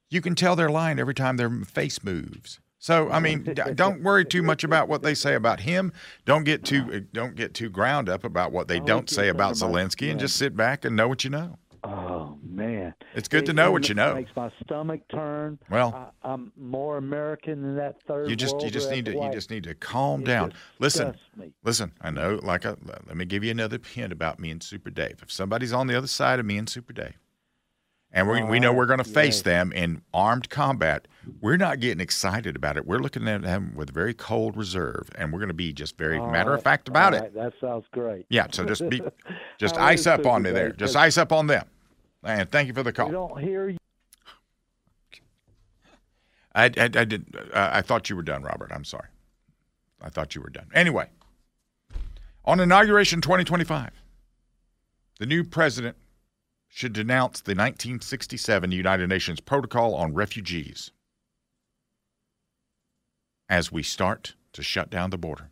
You 0.09 0.21
can 0.21 0.35
tell 0.35 0.55
they're 0.55 0.71
lying 0.71 0.99
every 0.99 1.13
time 1.13 1.35
their 1.35 1.49
face 1.49 2.01
moves. 2.01 2.61
So 2.79 3.09
I 3.09 3.19
mean, 3.19 3.55
don't 3.75 4.03
worry 4.03 4.23
too 4.23 4.41
much 4.41 4.63
about 4.63 4.87
what 4.87 5.01
they 5.01 5.13
say 5.13 5.35
about 5.35 5.59
him. 5.59 5.91
Don't 6.23 6.45
get 6.45 6.63
too 6.63 6.89
uh, 6.93 6.99
don't 7.11 7.35
get 7.35 7.53
too 7.53 7.69
ground 7.69 8.07
up 8.07 8.23
about 8.23 8.53
what 8.53 8.69
they 8.69 8.79
don't 8.79 9.09
say 9.09 9.27
about 9.27 9.55
Zelensky, 9.55 10.09
and 10.09 10.17
just 10.17 10.37
sit 10.37 10.55
back 10.55 10.85
and 10.85 10.95
know 10.95 11.09
what 11.09 11.25
you 11.25 11.29
know. 11.29 11.57
Oh 11.89 12.37
man, 12.43 12.93
It's 13.15 13.29
good 13.29 13.45
to 13.45 13.53
know 13.53 13.71
what 13.71 13.87
you 13.87 13.95
know. 13.95 14.13
Makes 14.13 14.35
my 14.35 14.51
stomach 14.63 15.01
turn. 15.09 15.57
Well, 15.69 16.11
I, 16.21 16.33
I'm 16.33 16.51
more 16.57 16.97
American 16.97 17.61
than 17.61 17.75
that 17.77 18.01
third 18.07 18.29
you 18.29 18.35
just 18.35 18.61
you 18.61 18.69
just 18.69 18.91
need 18.91 19.05
to 19.05 19.13
you 19.13 19.31
just 19.31 19.49
need 19.49 19.63
to 19.63 19.73
calm 19.73 20.21
It 20.21 20.25
down. 20.25 20.53
Listen, 20.79 21.15
me. 21.37 21.53
listen. 21.63 21.93
I 22.01 22.11
know. 22.11 22.39
Like, 22.43 22.65
I, 22.65 22.75
let 22.85 23.15
me 23.15 23.23
give 23.25 23.43
you 23.43 23.51
another 23.51 23.79
hint 23.93 24.11
about 24.11 24.37
me 24.39 24.51
and 24.51 24.61
Super 24.61 24.89
Dave. 24.89 25.19
If 25.21 25.31
somebody's 25.31 25.71
on 25.71 25.87
the 25.87 25.97
other 25.97 26.07
side 26.07 26.39
of 26.39 26.45
me 26.45 26.57
and 26.57 26.67
Super 26.67 26.91
Dave, 26.91 27.17
and 28.11 28.27
we, 28.27 28.41
we 28.41 28.59
know 28.59 28.71
ah, 28.71 28.73
we're 28.73 28.85
going 28.85 28.99
to 28.99 29.03
face 29.03 29.41
them 29.41 29.71
in 29.73 30.01
armed 30.13 30.49
combat, 30.49 31.07
we're 31.41 31.57
not 31.57 31.79
getting 31.79 31.99
excited 31.99 32.55
about 32.55 32.77
it. 32.77 32.85
We're 32.85 32.99
looking 32.99 33.27
at 33.27 33.41
them 33.41 33.73
with 33.75 33.93
very 33.93 34.13
cold 34.13 34.55
reserve, 34.55 35.09
and 35.15 35.31
we're 35.31 35.39
going 35.39 35.49
to 35.49 35.53
be 35.53 35.73
just 35.73 35.97
very 35.97 36.17
All 36.17 36.31
matter 36.31 36.53
of 36.53 36.63
fact 36.63 36.87
about 36.87 37.13
all 37.13 37.23
it. 37.23 37.33
That 37.33 37.53
sounds 37.59 37.85
great. 37.91 38.25
Yeah. 38.29 38.47
So 38.51 38.65
just 38.65 38.87
be, 38.89 39.01
just 39.57 39.77
ice 39.77 40.07
up 40.07 40.25
on 40.25 40.41
me 40.41 40.51
there. 40.51 40.71
Just 40.71 40.95
ice 40.95 41.17
up 41.17 41.31
on 41.31 41.47
them. 41.47 41.67
And 42.27 42.51
thank 42.51 42.67
you 42.67 42.73
for 42.73 42.83
the 42.83 42.89
We 42.89 42.93
call. 42.93 43.09
don't 43.09 43.39
hear 43.39 43.69
you. 43.69 43.77
I, 46.53 46.65
I, 46.65 46.71
I 46.77 47.05
did. 47.05 47.33
Uh, 47.53 47.69
I 47.73 47.81
thought 47.81 48.09
you 48.09 48.17
were 48.17 48.21
done, 48.23 48.43
Robert. 48.43 48.69
I'm 48.73 48.83
sorry. 48.83 49.07
I 50.01 50.09
thought 50.09 50.35
you 50.35 50.41
were 50.41 50.49
done. 50.49 50.67
Anyway, 50.73 51.07
on 52.43 52.59
inauguration 52.59 53.21
2025, 53.21 53.91
the 55.19 55.25
new 55.25 55.45
president 55.45 55.95
should 56.67 56.91
denounce 56.91 57.39
the 57.39 57.51
1967 57.51 58.71
United 58.73 59.07
Nations 59.07 59.39
Protocol 59.39 59.95
on 59.95 60.13
Refugees 60.13 60.91
as 63.47 63.71
we 63.71 63.83
start 63.83 64.35
to 64.51 64.61
shut 64.61 64.89
down 64.89 65.11
the 65.11 65.17
border. 65.17 65.49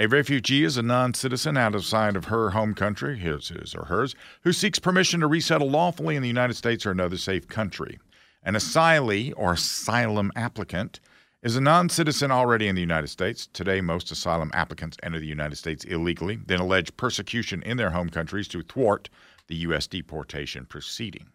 A 0.00 0.06
refugee 0.06 0.64
is 0.64 0.78
a 0.78 0.82
non 0.82 1.12
citizen 1.12 1.58
outside 1.58 2.16
of 2.16 2.24
her 2.24 2.50
home 2.50 2.72
country, 2.72 3.18
his, 3.18 3.50
his 3.50 3.74
or 3.74 3.84
hers, 3.84 4.14
who 4.40 4.50
seeks 4.50 4.78
permission 4.78 5.20
to 5.20 5.26
resettle 5.26 5.68
lawfully 5.68 6.16
in 6.16 6.22
the 6.22 6.28
United 6.28 6.54
States 6.54 6.86
or 6.86 6.90
another 6.90 7.18
safe 7.18 7.46
country. 7.46 7.98
An 8.42 8.54
asylee 8.54 9.34
or 9.36 9.52
asylum 9.52 10.32
applicant 10.34 11.00
is 11.42 11.54
a 11.54 11.60
non 11.60 11.90
citizen 11.90 12.30
already 12.30 12.66
in 12.66 12.76
the 12.76 12.80
United 12.80 13.08
States. 13.08 13.46
Today, 13.52 13.82
most 13.82 14.10
asylum 14.10 14.50
applicants 14.54 14.96
enter 15.02 15.20
the 15.20 15.26
United 15.26 15.56
States 15.56 15.84
illegally, 15.84 16.36
then 16.46 16.60
allege 16.60 16.96
persecution 16.96 17.62
in 17.62 17.76
their 17.76 17.90
home 17.90 18.08
countries 18.08 18.48
to 18.48 18.62
thwart 18.62 19.10
the 19.48 19.56
U.S. 19.56 19.86
deportation 19.86 20.64
proceeding. 20.64 21.26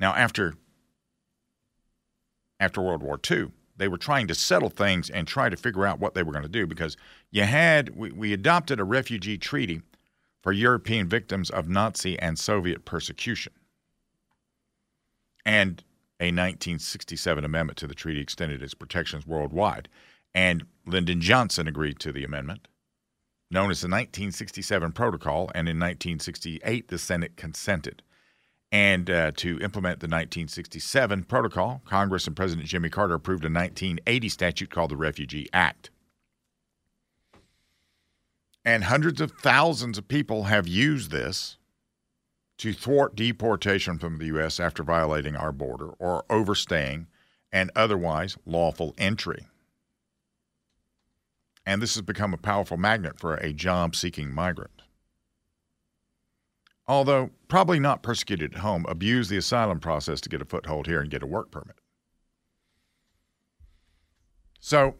Now, 0.00 0.16
after, 0.16 0.56
after 2.58 2.80
World 2.82 3.04
War 3.04 3.20
II, 3.30 3.52
they 3.76 3.88
were 3.88 3.98
trying 3.98 4.26
to 4.28 4.34
settle 4.34 4.70
things 4.70 5.10
and 5.10 5.26
try 5.26 5.48
to 5.48 5.56
figure 5.56 5.86
out 5.86 5.98
what 5.98 6.14
they 6.14 6.22
were 6.22 6.32
going 6.32 6.44
to 6.44 6.48
do 6.48 6.66
because 6.66 6.96
you 7.30 7.42
had, 7.42 7.94
we, 7.96 8.12
we 8.12 8.32
adopted 8.32 8.80
a 8.80 8.84
refugee 8.84 9.38
treaty 9.38 9.82
for 10.42 10.52
European 10.52 11.08
victims 11.08 11.50
of 11.50 11.68
Nazi 11.68 12.18
and 12.18 12.38
Soviet 12.38 12.84
persecution. 12.84 13.52
And 15.44 15.82
a 16.20 16.26
1967 16.26 17.44
amendment 17.44 17.78
to 17.78 17.86
the 17.86 17.94
treaty 17.94 18.20
extended 18.20 18.62
its 18.62 18.74
protections 18.74 19.26
worldwide. 19.26 19.88
And 20.34 20.64
Lyndon 20.86 21.20
Johnson 21.20 21.66
agreed 21.66 21.98
to 22.00 22.12
the 22.12 22.24
amendment, 22.24 22.68
known 23.50 23.70
as 23.70 23.80
the 23.80 23.86
1967 23.86 24.92
Protocol, 24.92 25.50
and 25.54 25.68
in 25.68 25.78
1968 25.78 26.88
the 26.88 26.98
Senate 26.98 27.36
consented. 27.36 28.02
And 28.74 29.08
uh, 29.08 29.30
to 29.36 29.60
implement 29.60 30.00
the 30.00 30.08
1967 30.08 31.22
Protocol, 31.24 31.80
Congress 31.84 32.26
and 32.26 32.34
President 32.34 32.66
Jimmy 32.66 32.90
Carter 32.90 33.14
approved 33.14 33.44
a 33.44 33.46
1980 33.46 34.28
statute 34.28 34.68
called 34.68 34.90
the 34.90 34.96
Refugee 34.96 35.48
Act. 35.52 35.90
And 38.64 38.82
hundreds 38.82 39.20
of 39.20 39.30
thousands 39.30 39.96
of 39.96 40.08
people 40.08 40.44
have 40.44 40.66
used 40.66 41.12
this 41.12 41.56
to 42.58 42.72
thwart 42.72 43.14
deportation 43.14 43.96
from 43.96 44.18
the 44.18 44.26
U.S. 44.26 44.58
after 44.58 44.82
violating 44.82 45.36
our 45.36 45.52
border 45.52 45.90
or 46.00 46.24
overstaying 46.28 47.06
and 47.52 47.70
otherwise 47.76 48.36
lawful 48.44 48.92
entry. 48.98 49.46
And 51.64 51.80
this 51.80 51.94
has 51.94 52.02
become 52.02 52.34
a 52.34 52.38
powerful 52.38 52.76
magnet 52.76 53.20
for 53.20 53.34
a 53.34 53.52
job 53.52 53.94
seeking 53.94 54.34
migrant. 54.34 54.82
Although 56.86 57.30
probably 57.48 57.78
not 57.78 58.02
persecuted 58.02 58.54
at 58.54 58.60
home, 58.60 58.84
abuse 58.88 59.28
the 59.28 59.38
asylum 59.38 59.80
process 59.80 60.20
to 60.22 60.28
get 60.28 60.42
a 60.42 60.44
foothold 60.44 60.86
here 60.86 61.00
and 61.00 61.10
get 61.10 61.22
a 61.22 61.26
work 61.26 61.50
permit. 61.50 61.76
So, 64.60 64.96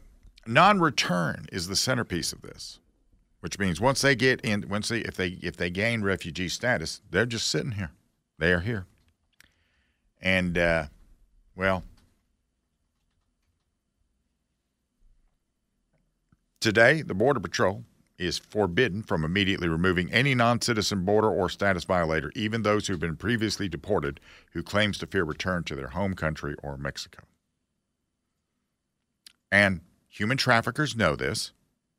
non 0.46 0.80
return 0.80 1.46
is 1.52 1.68
the 1.68 1.76
centerpiece 1.76 2.32
of 2.32 2.42
this 2.42 2.78
which 3.44 3.58
means 3.58 3.78
once 3.78 4.00
they 4.00 4.16
get 4.16 4.40
in, 4.40 4.64
once 4.70 4.88
they 4.88 5.00
if 5.00 5.16
they 5.16 5.38
if 5.42 5.54
they 5.54 5.68
gain 5.68 6.00
refugee 6.00 6.48
status, 6.48 7.02
they're 7.10 7.26
just 7.26 7.46
sitting 7.46 7.72
here. 7.72 7.90
They 8.38 8.54
are 8.54 8.60
here, 8.60 8.86
and 10.22 10.56
uh, 10.56 10.84
well, 11.54 11.82
today 16.58 17.02
the 17.02 17.12
Border 17.12 17.38
Patrol 17.38 17.84
is 18.18 18.38
forbidden 18.38 19.02
from 19.02 19.24
immediately 19.24 19.68
removing 19.68 20.12
any 20.12 20.34
non-citizen 20.34 21.04
border 21.04 21.28
or 21.28 21.48
status 21.48 21.84
violator, 21.84 22.30
even 22.34 22.62
those 22.62 22.86
who've 22.86 23.00
been 23.00 23.16
previously 23.16 23.68
deported, 23.68 24.20
who 24.52 24.62
claims 24.62 24.98
to 24.98 25.06
fear 25.06 25.24
return 25.24 25.64
to 25.64 25.74
their 25.74 25.88
home 25.88 26.14
country 26.14 26.54
or 26.62 26.76
Mexico. 26.76 27.22
And 29.50 29.80
human 30.08 30.36
traffickers 30.36 30.96
know 30.96 31.16
this 31.16 31.52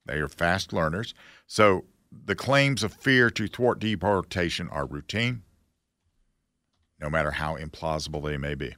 they 0.05 0.19
are 0.19 0.27
fast 0.27 0.71
learners. 0.71 1.13
So 1.47 1.85
the 2.25 2.35
claims 2.35 2.83
of 2.83 2.93
fear 2.93 3.29
to 3.31 3.47
thwart 3.47 3.79
deportation 3.79 4.69
are 4.69 4.85
routine, 4.85 5.43
no 6.99 7.09
matter 7.09 7.31
how 7.31 7.57
implausible 7.57 8.23
they 8.23 8.37
may 8.37 8.55
be. 8.55 8.75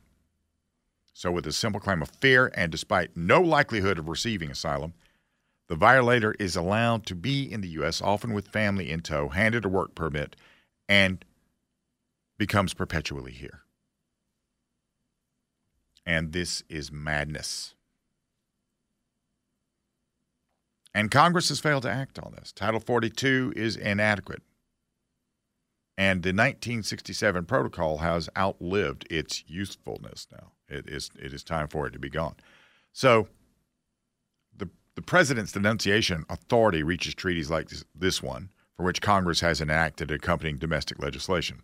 So, 1.13 1.31
with 1.31 1.47
a 1.47 1.51
simple 1.51 1.81
claim 1.81 2.03
of 2.03 2.11
fear 2.21 2.51
and 2.53 2.71
despite 2.71 3.17
no 3.17 3.41
likelihood 3.41 3.97
of 3.97 4.07
receiving 4.07 4.51
asylum, 4.51 4.93
the 5.67 5.75
violator 5.75 6.33
is 6.39 6.55
allowed 6.55 7.05
to 7.07 7.15
be 7.15 7.51
in 7.51 7.61
the 7.61 7.67
U.S., 7.69 8.01
often 8.01 8.33
with 8.33 8.47
family 8.47 8.89
in 8.89 9.01
tow, 9.01 9.29
handed 9.29 9.65
a 9.65 9.69
work 9.69 9.95
permit, 9.95 10.35
and 10.87 11.23
becomes 12.37 12.73
perpetually 12.73 13.31
here. 13.31 13.61
And 16.05 16.31
this 16.31 16.63
is 16.69 16.91
madness. 16.91 17.73
And 20.93 21.11
Congress 21.11 21.49
has 21.49 21.59
failed 21.59 21.83
to 21.83 21.91
act 21.91 22.17
on 22.17 22.33
this. 22.35 22.51
Title 22.51 22.79
42 22.79 23.53
is 23.55 23.75
inadequate. 23.75 24.41
And 25.97 26.23
the 26.23 26.29
1967 26.29 27.45
protocol 27.45 27.97
has 27.97 28.29
outlived 28.37 29.05
its 29.09 29.43
usefulness 29.47 30.27
now. 30.31 30.51
It 30.69 30.87
is, 30.87 31.09
it 31.19 31.33
is 31.33 31.43
time 31.43 31.67
for 31.67 31.87
it 31.87 31.91
to 31.91 31.99
be 31.99 32.09
gone. 32.09 32.35
So 32.93 33.27
the, 34.97 35.01
president's 35.03 35.51
denunciation 35.51 36.25
authority 36.27 36.81
reaches 36.81 37.13
treaties 37.13 37.51
like 37.51 37.69
this, 37.69 37.85
this 37.93 38.23
one, 38.23 38.49
for 38.75 38.83
which 38.83 38.99
Congress 38.99 39.41
has 39.41 39.61
enacted 39.61 40.09
accompanying 40.09 40.57
domestic 40.57 40.99
legislation. 40.99 41.61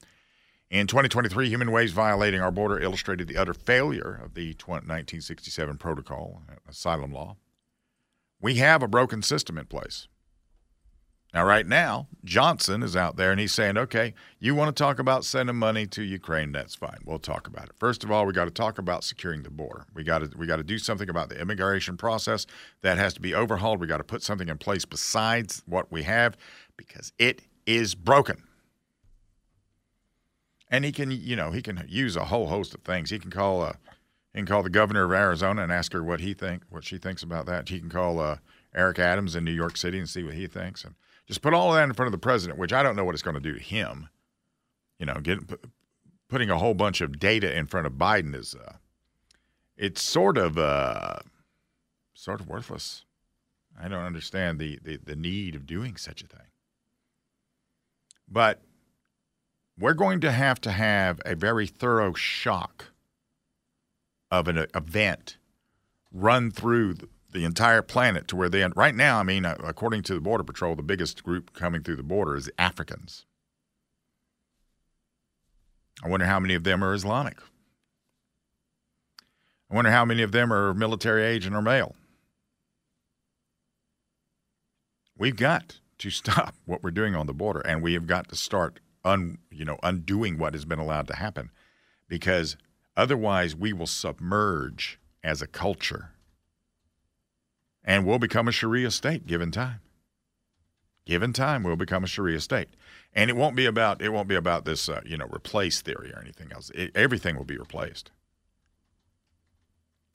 In 0.70 0.86
2023, 0.86 1.50
human 1.50 1.72
ways 1.72 1.92
violating 1.92 2.42
our 2.42 2.52
border 2.52 2.80
illustrated 2.80 3.28
the 3.28 3.38
utter 3.38 3.56
failure 3.56 4.22
of 4.24 4.36
the 4.36 4.54
1967 4.66 5.78
protocol, 5.78 6.44
asylum 6.70 7.12
law, 7.12 7.36
we 8.40 8.56
have 8.56 8.84
a 8.84 8.88
broken 8.88 9.24
system 9.24 9.58
in 9.58 9.66
place. 9.66 10.08
Now, 11.34 11.46
right 11.46 11.66
now, 11.66 12.08
Johnson 12.24 12.84
is 12.84 12.96
out 12.96 13.16
there 13.16 13.32
and 13.32 13.40
he's 13.40 13.54
saying, 13.54 13.76
okay, 13.76 14.14
you 14.40 14.54
want 14.54 14.76
to 14.76 14.84
talk 14.84 15.00
about 15.00 15.26
sending 15.26 15.56
money 15.56 15.88
to 15.88 16.04
Ukraine? 16.04 16.52
That's 16.52 16.76
fine. 16.76 17.00
We'll 17.06 17.18
talk 17.18 17.48
about 17.48 17.66
it. 17.66 17.72
First 17.80 18.04
of 18.04 18.12
all, 18.12 18.28
we 18.28 18.34
got 18.34 18.46
to 18.46 18.52
talk 18.52 18.78
about 18.78 19.04
securing 19.04 19.42
the 19.42 19.50
border. 19.50 19.88
We 19.96 20.04
got 20.04 20.20
to 20.20 20.38
we 20.38 20.46
got 20.46 20.58
to 20.58 20.64
do 20.64 20.78
something 20.78 21.10
about 21.10 21.30
the 21.30 21.42
immigration 21.42 21.98
process 21.98 22.46
that 22.84 23.00
has 23.00 23.16
to 23.16 23.20
be 23.20 23.34
overhauled. 23.34 23.80
We 23.80 23.88
got 23.88 23.98
to 23.98 24.04
put 24.04 24.22
something 24.22 24.48
in 24.48 24.60
place 24.60 24.86
besides 24.86 25.64
what 25.66 25.92
we 25.92 26.04
have 26.04 26.38
because 26.78 27.12
it 27.18 27.42
is 27.66 27.96
broken. 27.96 28.44
And 30.70 30.86
he 30.86 30.92
can, 30.92 31.10
you 31.10 31.36
know, 31.36 31.52
he 31.52 31.64
can 31.64 31.84
use 31.88 32.16
a 32.16 32.26
whole 32.26 32.48
host 32.48 32.76
of 32.76 32.82
things. 32.82 33.10
He 33.10 33.18
can 33.18 33.32
call 33.32 33.64
a 33.64 33.78
he 34.34 34.40
can 34.40 34.46
call 34.46 34.62
the 34.62 34.70
governor 34.70 35.06
of 35.06 35.12
Arizona 35.12 35.64
and 35.64 35.72
ask 35.72 35.94
her 35.94 36.04
what 36.04 36.20
he 36.20 36.36
think, 36.36 36.62
what 36.70 36.84
she 36.84 37.00
thinks 37.00 37.24
about 37.24 37.48
that. 37.48 37.70
He 37.70 37.80
can 37.80 37.90
call 37.90 38.20
uh, 38.20 38.38
Eric 38.76 39.00
Adams 39.00 39.36
in 39.36 39.44
New 39.44 39.52
York 39.52 39.78
City 39.78 39.98
and 39.98 40.10
see 40.10 40.24
what 40.24 40.34
he 40.34 40.48
thinks, 40.48 40.84
and 40.84 40.96
just 41.28 41.42
put 41.42 41.54
all 41.54 41.70
of 41.70 41.76
that 41.76 41.84
in 41.84 41.94
front 41.94 42.08
of 42.08 42.12
the 42.12 42.18
president. 42.18 42.60
Which 42.60 42.74
I 42.74 42.84
don't 42.84 42.96
know 42.96 43.06
what 43.06 43.16
it's 43.16 43.24
going 43.24 43.36
to 43.36 43.40
do 43.42 43.54
to 43.54 43.64
him. 43.64 44.10
You 45.00 45.06
know, 45.06 45.20
get, 45.22 45.40
putting 46.30 46.50
a 46.50 46.58
whole 46.58 46.74
bunch 46.74 47.02
of 47.02 47.20
data 47.20 47.56
in 47.56 47.66
front 47.66 47.88
of 47.88 47.94
Biden 47.94 48.36
is, 48.36 48.56
uh, 48.56 48.74
it's 49.76 50.02
sort 50.02 50.38
of, 50.38 50.58
uh, 50.58 51.20
sort 52.14 52.40
of 52.40 52.48
worthless. 52.48 53.06
I 53.80 53.88
don't 53.88 54.04
understand 54.06 54.60
the, 54.60 54.80
the 54.84 54.98
the 54.98 55.16
need 55.16 55.56
of 55.56 55.66
doing 55.66 55.98
such 55.98 56.22
a 56.22 56.28
thing. 56.28 56.48
But 58.30 58.62
we're 59.78 59.96
going 59.96 60.22
to 60.22 60.32
have 60.32 60.62
to 60.62 60.72
have 60.72 61.20
a 61.26 61.36
very 61.36 61.68
thorough 61.68 62.14
shock 62.14 62.86
of 64.30 64.48
an 64.48 64.66
event 64.76 65.38
run 66.12 66.52
through 66.52 66.96
the 67.34 67.46
entire 67.46 67.82
planet 67.82 68.28
to 68.28 68.36
where 68.36 68.50
they 68.50 68.64
right 68.76 68.96
now 68.96 69.20
i 69.20 69.24
mean 69.24 69.46
uh, 69.46 69.56
according 69.64 70.02
to 70.02 70.14
the 70.14 70.22
border 70.22 70.44
patrol 70.44 70.76
the 70.76 70.84
biggest 70.84 71.24
group 71.24 71.54
coming 71.54 71.82
through 71.82 71.96
the 71.96 72.04
border 72.04 72.36
is 72.36 72.46
the 72.46 72.62
africans. 72.62 73.26
I 76.04 76.10
wonder 76.10 76.26
how 76.26 76.40
many 76.40 76.54
of 76.56 76.64
them 76.64 76.84
are 76.84 76.94
islamic. 76.94 77.38
I 79.72 79.76
wonder 79.76 79.92
how 79.92 80.06
many 80.06 80.22
of 80.22 80.32
them 80.32 80.52
are 80.52 80.74
military 80.74 81.24
age 81.24 81.46
and 81.46 81.56
are 81.56 81.62
male. 81.62 81.96
We've 85.18 85.36
got 85.36 85.80
to 86.00 86.10
stop 86.12 86.56
what 86.66 86.84
we're 86.84 86.92
doing 86.92 87.16
on 87.16 87.28
the 87.28 87.34
border 87.34 87.62
and 87.62 87.82
we 87.82 87.94
have 87.94 88.08
got 88.08 88.28
to 88.30 88.36
start 88.36 88.80
un, 89.06 89.38
you 89.52 89.66
know 89.66 89.78
undoing 89.84 90.38
what 90.38 90.54
has 90.54 90.66
been 90.66 90.80
allowed 90.80 91.08
to 91.08 91.16
happen 91.16 91.52
because 92.08 92.58
Otherwise, 92.96 93.56
we 93.56 93.74
will 93.74 93.88
submerge 93.88 95.00
as 95.24 95.42
a 95.42 95.48
culture 95.48 96.12
and 97.84 98.06
we'll 98.06 98.20
become 98.20 98.48
a 98.48 98.52
Sharia 98.52 98.92
state 98.92 99.26
given 99.26 99.52
time. 99.52 99.80
Given 101.06 101.34
time, 101.34 101.64
we'll 101.64 101.76
become 101.76 102.04
a 102.04 102.08
Sharia 102.08 102.40
state. 102.40 102.70
And 103.14 103.30
it 103.30 103.36
won't 103.36 103.56
be 103.56 103.66
about 103.66 104.02
it 104.02 104.10
won't 104.10 104.28
be 104.28 104.36
about 104.36 104.66
this 104.66 104.88
uh, 104.90 105.02
you 105.06 105.18
know 105.18 105.28
replace 105.28 105.82
theory 105.82 106.12
or 106.14 106.20
anything 106.20 106.52
else. 106.52 106.72
It, 106.74 106.92
everything 106.96 107.36
will 107.36 107.44
be 107.44 107.58
replaced, 107.58 108.12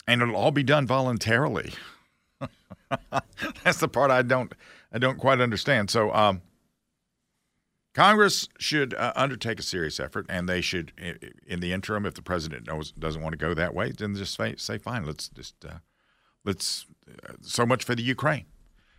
and 0.06 0.22
it'll 0.22 0.36
all 0.36 0.50
be 0.50 0.62
done 0.62 0.86
voluntarily. 0.86 1.74
That's 3.64 3.78
the 3.78 3.88
part 3.88 4.10
I 4.10 4.22
don't 4.22 4.52
I 4.92 4.98
don't 4.98 5.18
quite 5.18 5.40
understand. 5.40 5.90
So 5.90 6.12
um, 6.12 6.42
Congress 7.94 8.48
should 8.58 8.94
uh, 8.94 9.12
undertake 9.16 9.58
a 9.58 9.62
serious 9.62 9.98
effort, 9.98 10.26
and 10.28 10.48
they 10.48 10.60
should, 10.60 10.92
in 11.46 11.60
the 11.60 11.72
interim, 11.72 12.06
if 12.06 12.14
the 12.14 12.22
president 12.22 12.66
knows 12.66 12.92
doesn't 12.92 13.22
want 13.22 13.32
to 13.32 13.38
go 13.38 13.54
that 13.54 13.74
way, 13.74 13.90
then 13.90 14.14
just 14.14 14.38
say, 14.58 14.78
fine. 14.78 15.04
Let's 15.04 15.28
just 15.28 15.64
uh, 15.64 15.78
let's 16.44 16.86
so 17.40 17.66
much 17.66 17.84
for 17.84 17.94
the 17.94 18.02
Ukraine. 18.02 18.46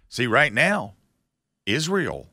See, 0.07 0.27
right 0.27 0.53
now, 0.53 0.95
Israel 1.65 2.29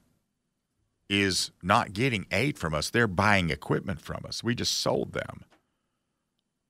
is 1.08 1.50
not 1.62 1.92
getting 1.92 2.26
aid 2.30 2.58
from 2.58 2.74
us; 2.74 2.90
they're 2.90 3.06
buying 3.06 3.50
equipment 3.50 4.00
from 4.00 4.24
us. 4.26 4.42
We 4.42 4.54
just 4.54 4.74
sold 4.78 5.12
them 5.12 5.44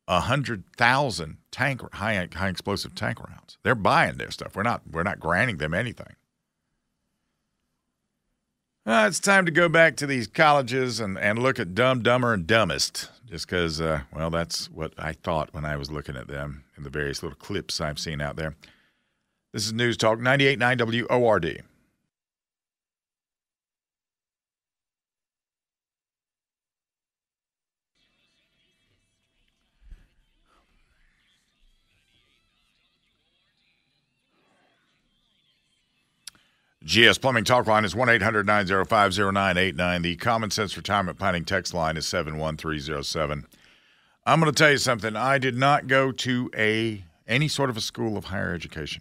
a 0.09 0.21
hundred 0.21 0.65
thousand 0.77 1.39
tank 1.51 1.83
high 1.95 2.29
high 2.35 2.49
explosive 2.49 2.95
tank 2.95 3.19
rounds. 3.27 3.59
They're 3.63 3.75
buying 3.75 4.19
their 4.19 4.31
stuff. 4.31 4.55
We're 4.55 4.63
not 4.63 4.83
we're 4.91 5.03
not 5.03 5.21
granting 5.21 5.59
them 5.59 5.75
anything. 5.75 6.15
Uh, 8.87 9.07
it's 9.09 9.19
time 9.19 9.45
to 9.45 9.51
go 9.51 9.69
back 9.69 9.97
to 9.97 10.07
these 10.07 10.29
colleges 10.29 11.01
and, 11.01 11.19
and 11.19 11.41
look 11.41 11.59
at 11.59 11.75
Dumb, 11.75 12.05
Dumber, 12.05 12.33
and 12.33 12.47
Dumbest, 12.47 13.11
just 13.29 13.49
because, 13.49 13.81
uh, 13.81 14.03
well, 14.15 14.31
that's 14.31 14.71
what 14.71 14.95
I 14.97 15.13
thought 15.13 15.53
when 15.53 15.65
I 15.65 15.77
was 15.77 15.91
looking 15.91 16.17
at 16.17 16.29
them 16.29 16.63
in 16.77 16.85
the 16.85 16.91
various 16.91 17.21
little 17.21 17.37
clips 17.37 17.81
I've 17.81 17.99
seen 17.99 18.21
out 18.21 18.37
there. 18.37 18.55
This 19.57 19.69
is 19.69 19.73
News 19.73 19.97
Talk 19.97 20.19
98.9 20.19 21.09
WORD. 21.09 21.63
GS 36.85 37.17
Plumbing 37.17 37.45
Talk 37.45 37.67
Line 37.67 37.87
is 37.87 37.97
1 37.97 38.11
800 38.11 38.45
905 38.45 39.17
0989. 39.17 40.03
The 40.03 40.17
Common 40.17 40.51
Sense 40.51 40.77
Retirement 40.77 41.19
Planning 41.19 41.47
text 41.47 41.73
line 41.73 41.97
is 41.97 42.07
71307. 42.07 43.47
I'm 44.27 44.39
going 44.39 44.53
to 44.53 44.55
tell 44.55 44.73
you 44.73 44.77
something. 44.77 45.17
I 45.17 45.39
did 45.39 45.57
not 45.57 45.87
go 45.87 46.13
to 46.13 46.51
a 46.55 47.03
any 47.27 47.49
sort 47.49 47.71
of 47.71 47.79
a 47.79 47.81
school 47.81 48.19
of 48.19 48.27
higher 48.27 48.53
education 48.53 49.01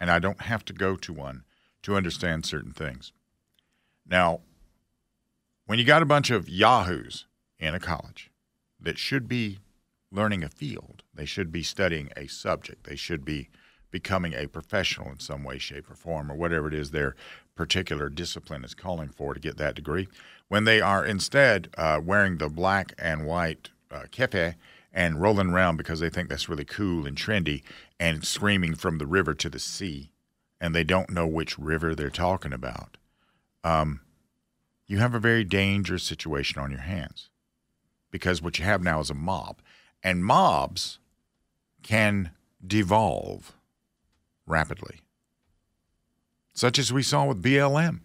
and 0.00 0.10
I 0.10 0.18
don't 0.18 0.42
have 0.42 0.64
to 0.66 0.72
go 0.72 0.96
to 0.96 1.12
one 1.12 1.44
to 1.82 1.96
understand 1.96 2.44
certain 2.46 2.72
things. 2.72 3.12
Now, 4.06 4.40
when 5.66 5.78
you 5.78 5.84
got 5.84 6.02
a 6.02 6.06
bunch 6.06 6.30
of 6.30 6.48
yahoos 6.48 7.26
in 7.58 7.74
a 7.74 7.80
college 7.80 8.30
that 8.80 8.98
should 8.98 9.28
be 9.28 9.58
learning 10.10 10.42
a 10.42 10.48
field, 10.48 11.02
they 11.14 11.26
should 11.26 11.52
be 11.52 11.62
studying 11.62 12.10
a 12.16 12.26
subject, 12.26 12.84
they 12.84 12.96
should 12.96 13.24
be 13.24 13.48
becoming 13.90 14.34
a 14.34 14.46
professional 14.46 15.10
in 15.10 15.18
some 15.18 15.44
way, 15.44 15.58
shape, 15.58 15.90
or 15.90 15.94
form, 15.94 16.30
or 16.30 16.34
whatever 16.34 16.68
it 16.68 16.74
is 16.74 16.90
their 16.90 17.16
particular 17.54 18.08
discipline 18.08 18.64
is 18.64 18.74
calling 18.74 19.08
for 19.08 19.34
to 19.34 19.40
get 19.40 19.56
that 19.56 19.74
degree, 19.74 20.08
when 20.48 20.64
they 20.64 20.80
are 20.80 21.04
instead 21.04 21.68
uh, 21.76 22.00
wearing 22.02 22.38
the 22.38 22.48
black 22.48 22.94
and 22.98 23.26
white 23.26 23.70
uh, 23.90 24.04
and 24.92 25.20
rolling 25.20 25.50
around 25.50 25.76
because 25.76 26.00
they 26.00 26.10
think 26.10 26.28
that's 26.28 26.48
really 26.48 26.64
cool 26.64 27.06
and 27.06 27.16
trendy 27.16 27.62
and 28.00 28.24
screaming 28.24 28.74
from 28.74 28.98
the 28.98 29.06
river 29.06 29.34
to 29.34 29.48
the 29.48 29.58
sea, 29.58 30.12
and 30.60 30.74
they 30.74 30.84
don't 30.84 31.10
know 31.10 31.26
which 31.26 31.58
river 31.58 31.94
they're 31.94 32.10
talking 32.10 32.52
about, 32.52 32.96
um, 33.64 34.00
you 34.86 34.98
have 34.98 35.14
a 35.14 35.20
very 35.20 35.44
dangerous 35.44 36.02
situation 36.02 36.60
on 36.60 36.70
your 36.70 36.80
hands 36.80 37.28
because 38.10 38.40
what 38.40 38.58
you 38.58 38.64
have 38.64 38.82
now 38.82 39.00
is 39.00 39.10
a 39.10 39.14
mob, 39.14 39.58
and 40.02 40.24
mobs 40.24 40.98
can 41.82 42.30
devolve 42.66 43.54
rapidly, 44.46 45.00
such 46.54 46.78
as 46.78 46.92
we 46.92 47.02
saw 47.02 47.26
with 47.26 47.42
BLM 47.42 48.00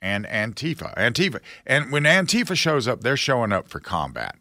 and 0.00 0.24
Antifa. 0.26 0.94
Antifa, 0.96 1.40
and 1.66 1.92
when 1.92 2.04
Antifa 2.04 2.56
shows 2.56 2.88
up, 2.88 3.02
they're 3.02 3.16
showing 3.16 3.52
up 3.52 3.68
for 3.68 3.80
combat. 3.80 4.36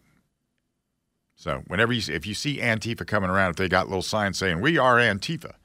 So 1.44 1.62
whenever 1.68 1.92
you 1.92 2.02
if 2.14 2.26
you 2.26 2.34
see 2.34 2.60
Antifa 2.60 3.06
coming 3.06 3.30
around, 3.30 3.50
if 3.50 3.56
they 3.58 3.68
got 3.68 3.90
little 3.90 4.02
signs 4.02 4.38
saying 4.38 4.62
"We 4.62 4.78
are 4.78 4.96
Antifa," 4.96 5.56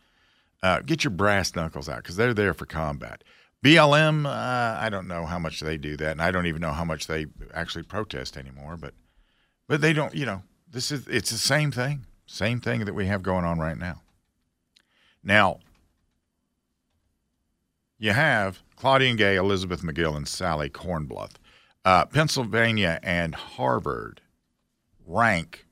uh, 0.60 0.80
get 0.80 1.04
your 1.04 1.12
brass 1.12 1.54
knuckles 1.54 1.88
out 1.88 1.98
because 1.98 2.16
they're 2.16 2.34
there 2.34 2.52
for 2.52 2.66
combat. 2.66 3.22
BLM, 3.64 4.26
uh, 4.26 4.80
I 4.80 4.88
don't 4.88 5.06
know 5.06 5.24
how 5.24 5.38
much 5.38 5.60
they 5.60 5.78
do 5.78 5.96
that, 5.98 6.10
and 6.10 6.20
I 6.20 6.32
don't 6.32 6.46
even 6.46 6.60
know 6.60 6.72
how 6.72 6.84
much 6.84 7.06
they 7.06 7.26
actually 7.54 7.84
protest 7.84 8.36
anymore. 8.36 8.76
But 8.76 8.94
but 9.68 9.80
they 9.80 9.92
don't. 9.92 10.12
You 10.16 10.26
know, 10.26 10.42
this 10.68 10.90
is 10.90 11.06
it's 11.06 11.30
the 11.30 11.38
same 11.38 11.70
thing, 11.70 12.06
same 12.26 12.60
thing 12.60 12.84
that 12.84 12.94
we 12.94 13.06
have 13.06 13.22
going 13.22 13.44
on 13.44 13.60
right 13.60 13.78
now. 13.78 14.02
Now, 15.22 15.60
you 18.00 18.14
have 18.14 18.64
Claudine 18.74 19.14
Gay, 19.14 19.36
Elizabeth 19.36 19.82
Magill, 19.82 20.16
and 20.16 20.26
Sally 20.26 20.70
Kornbluth. 20.70 21.34
Uh, 21.84 22.04
Pennsylvania 22.04 22.98
and 23.04 23.36
Harvard 23.36 24.22
rank 25.06 25.66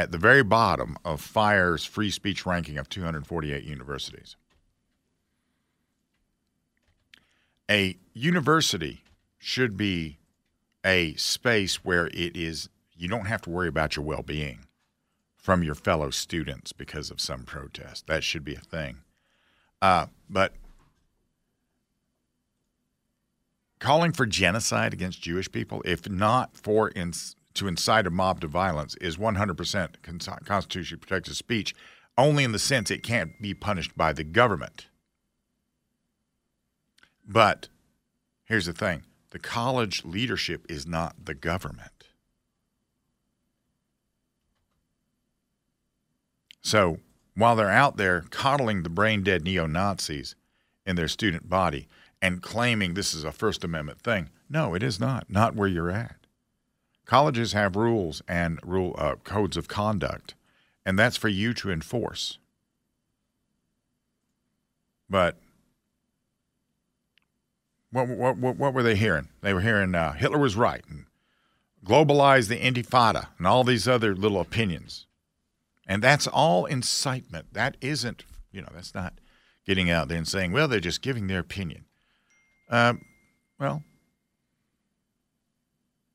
at 0.00 0.12
the 0.12 0.18
very 0.18 0.42
bottom 0.42 0.96
of 1.04 1.20
FIRE's 1.20 1.84
free 1.84 2.10
speech 2.10 2.46
ranking 2.46 2.78
of 2.78 2.88
248 2.88 3.62
universities. 3.62 4.34
A 7.70 7.98
university 8.14 9.04
should 9.36 9.76
be 9.76 10.16
a 10.82 11.12
space 11.16 11.84
where 11.84 12.06
it 12.06 12.34
is 12.34 12.70
you 12.96 13.08
don't 13.08 13.26
have 13.26 13.42
to 13.42 13.50
worry 13.50 13.68
about 13.68 13.94
your 13.94 14.04
well-being 14.06 14.60
from 15.36 15.62
your 15.62 15.74
fellow 15.74 16.08
students 16.08 16.72
because 16.72 17.10
of 17.10 17.20
some 17.20 17.42
protest. 17.42 18.06
That 18.06 18.24
should 18.24 18.42
be 18.42 18.54
a 18.54 18.60
thing. 18.60 19.02
Uh, 19.82 20.06
but 20.30 20.54
calling 23.80 24.12
for 24.12 24.24
genocide 24.24 24.94
against 24.94 25.20
Jewish 25.20 25.52
people, 25.52 25.82
if 25.84 26.08
not 26.08 26.56
for 26.56 26.90
ins- 26.96 27.36
to 27.54 27.66
incite 27.66 28.06
a 28.06 28.10
mob 28.10 28.40
to 28.40 28.46
violence, 28.46 28.94
is 29.00 29.16
100% 29.16 30.02
con- 30.02 30.38
constitutionally 30.44 31.00
protected 31.00 31.36
speech, 31.36 31.74
only 32.16 32.44
in 32.44 32.52
the 32.52 32.58
sense 32.58 32.90
it 32.90 33.02
can't 33.02 33.40
be 33.40 33.54
punished 33.54 33.96
by 33.96 34.12
the 34.12 34.24
government. 34.24 34.86
But 37.26 37.68
here's 38.44 38.66
the 38.66 38.72
thing 38.72 39.04
the 39.30 39.38
college 39.38 40.04
leadership 40.04 40.66
is 40.68 40.86
not 40.86 41.24
the 41.24 41.34
government. 41.34 42.08
So 46.60 46.98
while 47.34 47.56
they're 47.56 47.70
out 47.70 47.96
there 47.96 48.24
coddling 48.30 48.82
the 48.82 48.90
brain 48.90 49.22
dead 49.22 49.44
neo 49.44 49.66
Nazis 49.66 50.34
in 50.84 50.96
their 50.96 51.08
student 51.08 51.48
body 51.48 51.88
and 52.20 52.42
claiming 52.42 52.94
this 52.94 53.14
is 53.14 53.24
a 53.24 53.32
First 53.32 53.64
Amendment 53.64 54.00
thing, 54.02 54.28
no, 54.48 54.74
it 54.74 54.82
is 54.82 55.00
not. 55.00 55.30
Not 55.30 55.54
where 55.54 55.68
you're 55.68 55.90
at. 55.90 56.19
Colleges 57.10 57.54
have 57.54 57.74
rules 57.74 58.22
and 58.28 58.60
rule 58.64 58.94
uh, 58.96 59.16
codes 59.24 59.56
of 59.56 59.66
conduct, 59.66 60.34
and 60.86 60.96
that's 60.96 61.16
for 61.16 61.26
you 61.26 61.52
to 61.54 61.68
enforce. 61.68 62.38
But 65.08 65.36
what, 67.90 68.06
what, 68.06 68.36
what, 68.38 68.56
what 68.58 68.74
were 68.74 68.84
they 68.84 68.94
hearing? 68.94 69.26
They 69.40 69.52
were 69.52 69.60
hearing 69.60 69.92
uh, 69.92 70.12
Hitler 70.12 70.38
was 70.38 70.54
right 70.54 70.84
and 70.88 71.06
globalize 71.84 72.46
the 72.46 72.60
Intifada 72.60 73.26
and 73.38 73.46
all 73.48 73.64
these 73.64 73.88
other 73.88 74.14
little 74.14 74.40
opinions. 74.40 75.06
And 75.88 76.00
that's 76.04 76.28
all 76.28 76.64
incitement. 76.64 77.46
That 77.54 77.76
isn't, 77.80 78.24
you 78.52 78.62
know, 78.62 78.68
that's 78.72 78.94
not 78.94 79.14
getting 79.66 79.90
out 79.90 80.06
there 80.06 80.18
and 80.18 80.28
saying, 80.28 80.52
well, 80.52 80.68
they're 80.68 80.78
just 80.78 81.02
giving 81.02 81.26
their 81.26 81.40
opinion. 81.40 81.86
Um, 82.68 83.04
well, 83.58 83.82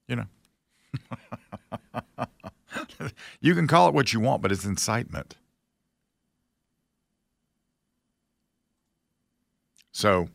you 0.08 0.16
know, 0.16 0.28
you 3.42 3.56
can 3.56 3.68
call 3.68 3.88
it 3.88 3.94
what 3.94 4.14
you 4.14 4.20
want, 4.20 4.42
but 4.42 4.52
it's 4.52 4.66
incitement. 4.66 5.36
So, 9.92 10.28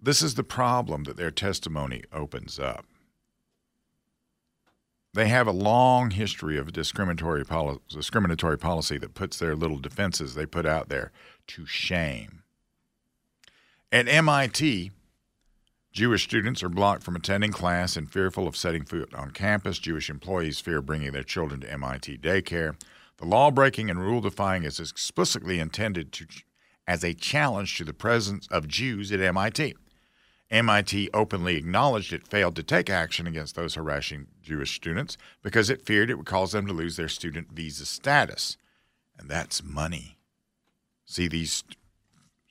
this 0.00 0.22
is 0.22 0.34
the 0.34 0.44
problem 0.44 1.04
that 1.04 1.16
their 1.16 1.30
testimony 1.30 2.02
opens 2.12 2.58
up. 2.58 2.84
They 5.14 5.28
have 5.28 5.46
a 5.46 5.52
long 5.52 6.10
history 6.10 6.58
of 6.58 6.72
discriminatory, 6.72 7.44
poli- 7.44 7.78
discriminatory 7.88 8.58
policy 8.58 8.98
that 8.98 9.14
puts 9.14 9.38
their 9.38 9.54
little 9.54 9.78
defenses 9.78 10.34
they 10.34 10.44
put 10.44 10.66
out 10.66 10.88
there 10.88 11.12
to 11.46 11.64
shame. 11.64 12.42
At 13.92 14.08
MIT, 14.08 14.90
Jewish 15.94 16.24
students 16.24 16.60
are 16.64 16.68
blocked 16.68 17.04
from 17.04 17.14
attending 17.14 17.52
class 17.52 17.96
and 17.96 18.10
fearful 18.10 18.48
of 18.48 18.56
setting 18.56 18.84
foot 18.84 19.14
on 19.14 19.30
campus. 19.30 19.78
Jewish 19.78 20.10
employees 20.10 20.58
fear 20.58 20.82
bringing 20.82 21.12
their 21.12 21.22
children 21.22 21.60
to 21.60 21.72
MIT 21.72 22.18
daycare. 22.18 22.74
The 23.18 23.24
law 23.24 23.52
breaking 23.52 23.90
and 23.90 24.00
rule 24.00 24.20
defying 24.20 24.64
is 24.64 24.80
explicitly 24.80 25.60
intended 25.60 26.10
to, 26.14 26.26
as 26.88 27.04
a 27.04 27.14
challenge 27.14 27.78
to 27.78 27.84
the 27.84 27.94
presence 27.94 28.48
of 28.50 28.66
Jews 28.66 29.12
at 29.12 29.20
MIT. 29.20 29.76
MIT 30.50 31.10
openly 31.14 31.54
acknowledged 31.54 32.12
it 32.12 32.26
failed 32.26 32.56
to 32.56 32.64
take 32.64 32.90
action 32.90 33.28
against 33.28 33.54
those 33.54 33.76
harassing 33.76 34.26
Jewish 34.42 34.74
students 34.74 35.16
because 35.44 35.70
it 35.70 35.86
feared 35.86 36.10
it 36.10 36.16
would 36.16 36.26
cause 36.26 36.50
them 36.50 36.66
to 36.66 36.72
lose 36.72 36.96
their 36.96 37.06
student 37.06 37.52
visa 37.52 37.86
status. 37.86 38.56
And 39.16 39.30
that's 39.30 39.62
money. 39.62 40.18
See, 41.06 41.28
these 41.28 41.62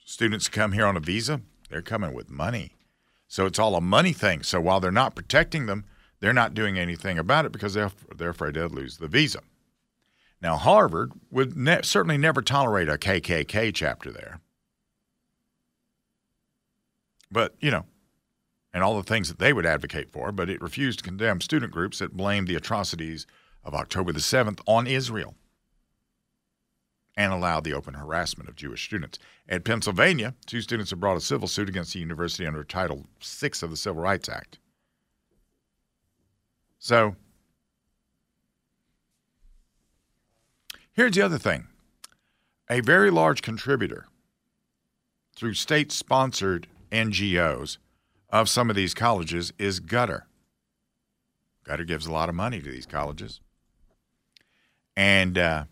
students 0.06 0.47
come 0.47 0.71
here 0.71 0.86
on 0.86 0.95
a 0.95 1.01
visa, 1.01 1.41
they're 1.69 1.82
coming 1.82 2.13
with 2.13 2.29
money. 2.29 2.71
So 3.33 3.47
it's 3.47 3.57
all 3.57 3.75
a 3.75 3.81
money 3.81 4.13
thing. 4.13 4.43
So 4.43 4.61
while 4.61 4.79
they're 4.79 4.91
not 4.91 5.15
protecting 5.15 5.65
them, 5.65 5.85
they're 6.19 6.33
not 6.33 6.53
doing 6.53 6.77
anything 6.77 7.17
about 7.17 7.45
it 7.45 7.51
because 7.51 7.73
they're, 7.73 7.89
afraid 8.19 8.53
they'll 8.53 8.67
lose 8.67 8.97
the 8.97 9.07
visa. 9.07 9.39
Now, 10.39 10.55
Harvard 10.55 11.13
would 11.31 11.57
ne- 11.57 11.81
certainly 11.81 12.19
never 12.19 12.43
tolerate 12.43 12.89
a 12.89 12.99
KKK 12.99 13.73
chapter 13.73 14.11
there. 14.11 14.39
But, 17.31 17.55
you 17.59 17.71
know, 17.71 17.87
and 18.71 18.83
all 18.83 18.97
the 18.97 19.01
things 19.01 19.29
that 19.29 19.39
they 19.39 19.51
would 19.51 19.65
advocate 19.65 20.11
for, 20.11 20.31
but 20.31 20.47
it 20.47 20.61
refused 20.61 20.99
to 20.99 21.05
condemn 21.05 21.41
student 21.41 21.71
groups 21.71 21.97
that 21.97 22.15
blamed 22.15 22.47
the 22.47 22.55
atrocities 22.55 23.25
of 23.63 23.73
October 23.73 24.11
the 24.11 24.19
7th 24.19 24.59
on 24.67 24.85
Israel 24.85 25.33
and 27.15 27.32
allowed 27.32 27.63
the 27.63 27.73
open 27.73 27.93
harassment 27.93 28.49
of 28.49 28.56
Jewish 28.56 28.84
students. 28.84 29.19
At 29.47 29.63
Pennsylvania, 29.63 30.34
two 30.45 30.62
students 30.62 30.89
have 30.89 30.99
brought 30.99 31.17
a 31.17 31.21
civil 31.21 31.47
suit 31.47 31.69
against 31.69 31.93
the 31.93 31.99
university 31.99 32.47
under 32.47 32.63
Title 32.63 33.06
VI 33.21 33.52
of 33.62 33.69
the 33.69 33.78
Civil 33.78 34.02
Rights 34.02 34.30
Act. 34.30 34.60
So, 36.80 37.15
here's 40.91 41.15
the 41.15 41.21
other 41.21 41.38
thing 41.38 41.67
a 42.69 42.82
very 42.82 43.12
large 43.12 43.41
contributor 43.41 44.08
through 45.36 45.54
state 45.54 45.91
sponsored 45.91 46.67
NGOs 46.91 47.78
of 48.30 48.49
some 48.49 48.69
of 48.69 48.76
these 48.76 48.93
colleges 48.93 49.54
is 49.58 49.80
Qatar. 49.80 50.23
Qatar 51.65 51.88
gives 51.88 52.06
a 52.06 52.12
lot 52.12 52.30
of 52.30 52.36
money 52.36 52.60
to 52.62 52.69
these 52.69 52.86
colleges. 52.86 53.39
And 54.95 55.38
uh, 55.38 55.65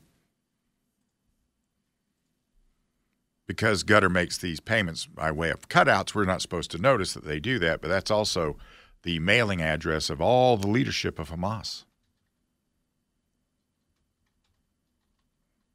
because 3.51 3.83
Qatar 3.83 4.09
makes 4.09 4.37
these 4.37 4.61
payments 4.61 5.05
by 5.05 5.29
way 5.29 5.49
of 5.49 5.67
cutouts, 5.67 6.15
we're 6.15 6.23
not 6.23 6.41
supposed 6.41 6.71
to 6.71 6.77
notice 6.77 7.13
that 7.13 7.25
they 7.25 7.37
do 7.37 7.59
that, 7.59 7.81
but 7.81 7.89
that's 7.89 8.09
also 8.09 8.55
the 9.03 9.19
mailing 9.19 9.61
address 9.61 10.09
of 10.09 10.21
all 10.21 10.55
the 10.55 10.69
leadership 10.69 11.19
of 11.19 11.29
Hamas. 11.29 11.83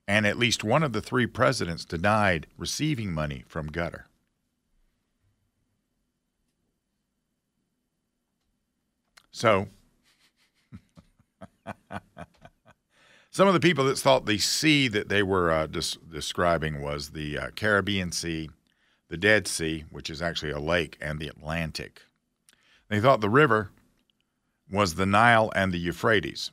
And 0.08 0.26
at 0.26 0.38
least 0.38 0.64
one 0.64 0.82
of 0.82 0.94
the 0.94 1.02
three 1.02 1.26
presidents 1.26 1.84
denied 1.84 2.46
receiving 2.56 3.12
money 3.12 3.44
from 3.46 3.68
Qatar. 3.68 4.04
So, 9.30 9.68
some 13.36 13.48
of 13.48 13.52
the 13.52 13.60
people 13.60 13.84
that 13.84 13.98
thought 13.98 14.24
the 14.24 14.38
sea 14.38 14.88
that 14.88 15.10
they 15.10 15.22
were 15.22 15.50
uh, 15.50 15.66
des- 15.66 15.98
describing 16.10 16.80
was 16.80 17.10
the 17.10 17.36
uh, 17.36 17.50
Caribbean 17.54 18.10
Sea, 18.10 18.48
the 19.10 19.18
Dead 19.18 19.46
Sea, 19.46 19.84
which 19.90 20.08
is 20.08 20.22
actually 20.22 20.52
a 20.52 20.58
lake, 20.58 20.96
and 21.02 21.20
the 21.20 21.28
Atlantic. 21.28 22.00
They 22.88 22.98
thought 22.98 23.20
the 23.20 23.28
river 23.28 23.72
was 24.70 24.94
the 24.94 25.04
Nile 25.04 25.52
and 25.54 25.70
the 25.70 25.76
Euphrates. 25.76 26.50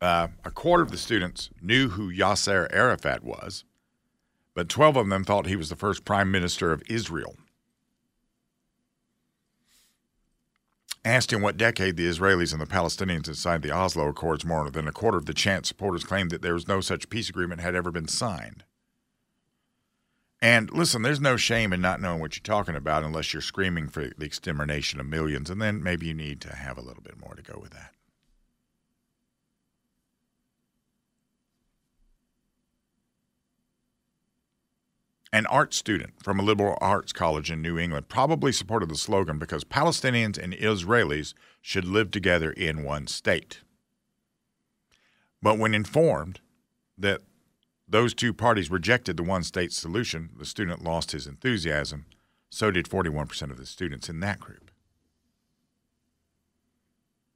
Uh, 0.00 0.28
a 0.44 0.52
quarter 0.52 0.84
of 0.84 0.92
the 0.92 0.96
students 0.96 1.50
knew 1.60 1.88
who 1.88 2.12
Yasser 2.12 2.72
Arafat 2.72 3.24
was, 3.24 3.64
but 4.54 4.68
12 4.68 4.96
of 4.96 5.08
them 5.08 5.24
thought 5.24 5.46
he 5.46 5.56
was 5.56 5.70
the 5.70 5.74
first 5.74 6.04
prime 6.04 6.30
minister 6.30 6.70
of 6.70 6.84
Israel. 6.88 7.34
Asked 11.06 11.32
in 11.32 11.40
what 11.40 11.56
decade 11.56 11.96
the 11.96 12.08
Israelis 12.08 12.50
and 12.52 12.60
the 12.60 12.66
Palestinians 12.66 13.26
had 13.26 13.36
signed 13.36 13.62
the 13.62 13.70
Oslo 13.70 14.08
Accords, 14.08 14.44
more 14.44 14.68
than 14.72 14.88
a 14.88 14.92
quarter 14.92 15.16
of 15.16 15.26
the 15.26 15.34
chant 15.34 15.64
supporters 15.64 16.02
claimed 16.02 16.32
that 16.32 16.42
there 16.42 16.54
was 16.54 16.66
no 16.66 16.80
such 16.80 17.08
peace 17.08 17.28
agreement 17.28 17.60
had 17.60 17.76
ever 17.76 17.92
been 17.92 18.08
signed. 18.08 18.64
And 20.42 20.68
listen, 20.72 21.02
there's 21.02 21.20
no 21.20 21.36
shame 21.36 21.72
in 21.72 21.80
not 21.80 22.00
knowing 22.00 22.18
what 22.18 22.34
you're 22.34 22.42
talking 22.42 22.74
about 22.74 23.04
unless 23.04 23.32
you're 23.32 23.40
screaming 23.40 23.88
for 23.88 24.10
the 24.18 24.26
extermination 24.26 24.98
of 24.98 25.06
millions, 25.06 25.48
and 25.48 25.62
then 25.62 25.80
maybe 25.80 26.06
you 26.06 26.14
need 26.14 26.40
to 26.40 26.56
have 26.56 26.76
a 26.76 26.82
little 26.82 27.04
bit 27.04 27.20
more 27.20 27.36
to 27.36 27.42
go 27.42 27.60
with 27.62 27.70
that. 27.70 27.94
An 35.36 35.44
art 35.48 35.74
student 35.74 36.14
from 36.22 36.40
a 36.40 36.42
liberal 36.42 36.78
arts 36.80 37.12
college 37.12 37.50
in 37.50 37.60
New 37.60 37.78
England 37.78 38.08
probably 38.08 38.52
supported 38.52 38.88
the 38.88 38.96
slogan 38.96 39.38
because 39.38 39.64
Palestinians 39.64 40.42
and 40.42 40.54
Israelis 40.54 41.34
should 41.60 41.84
live 41.84 42.10
together 42.10 42.50
in 42.52 42.84
one 42.84 43.06
state. 43.06 43.60
But 45.42 45.58
when 45.58 45.74
informed 45.74 46.40
that 46.96 47.20
those 47.86 48.14
two 48.14 48.32
parties 48.32 48.70
rejected 48.70 49.18
the 49.18 49.24
one 49.24 49.42
state 49.42 49.74
solution, 49.74 50.30
the 50.38 50.46
student 50.46 50.82
lost 50.82 51.12
his 51.12 51.26
enthusiasm. 51.26 52.06
So 52.48 52.70
did 52.70 52.86
41% 52.86 53.50
of 53.50 53.58
the 53.58 53.66
students 53.66 54.08
in 54.08 54.20
that 54.20 54.40
group. 54.40 54.70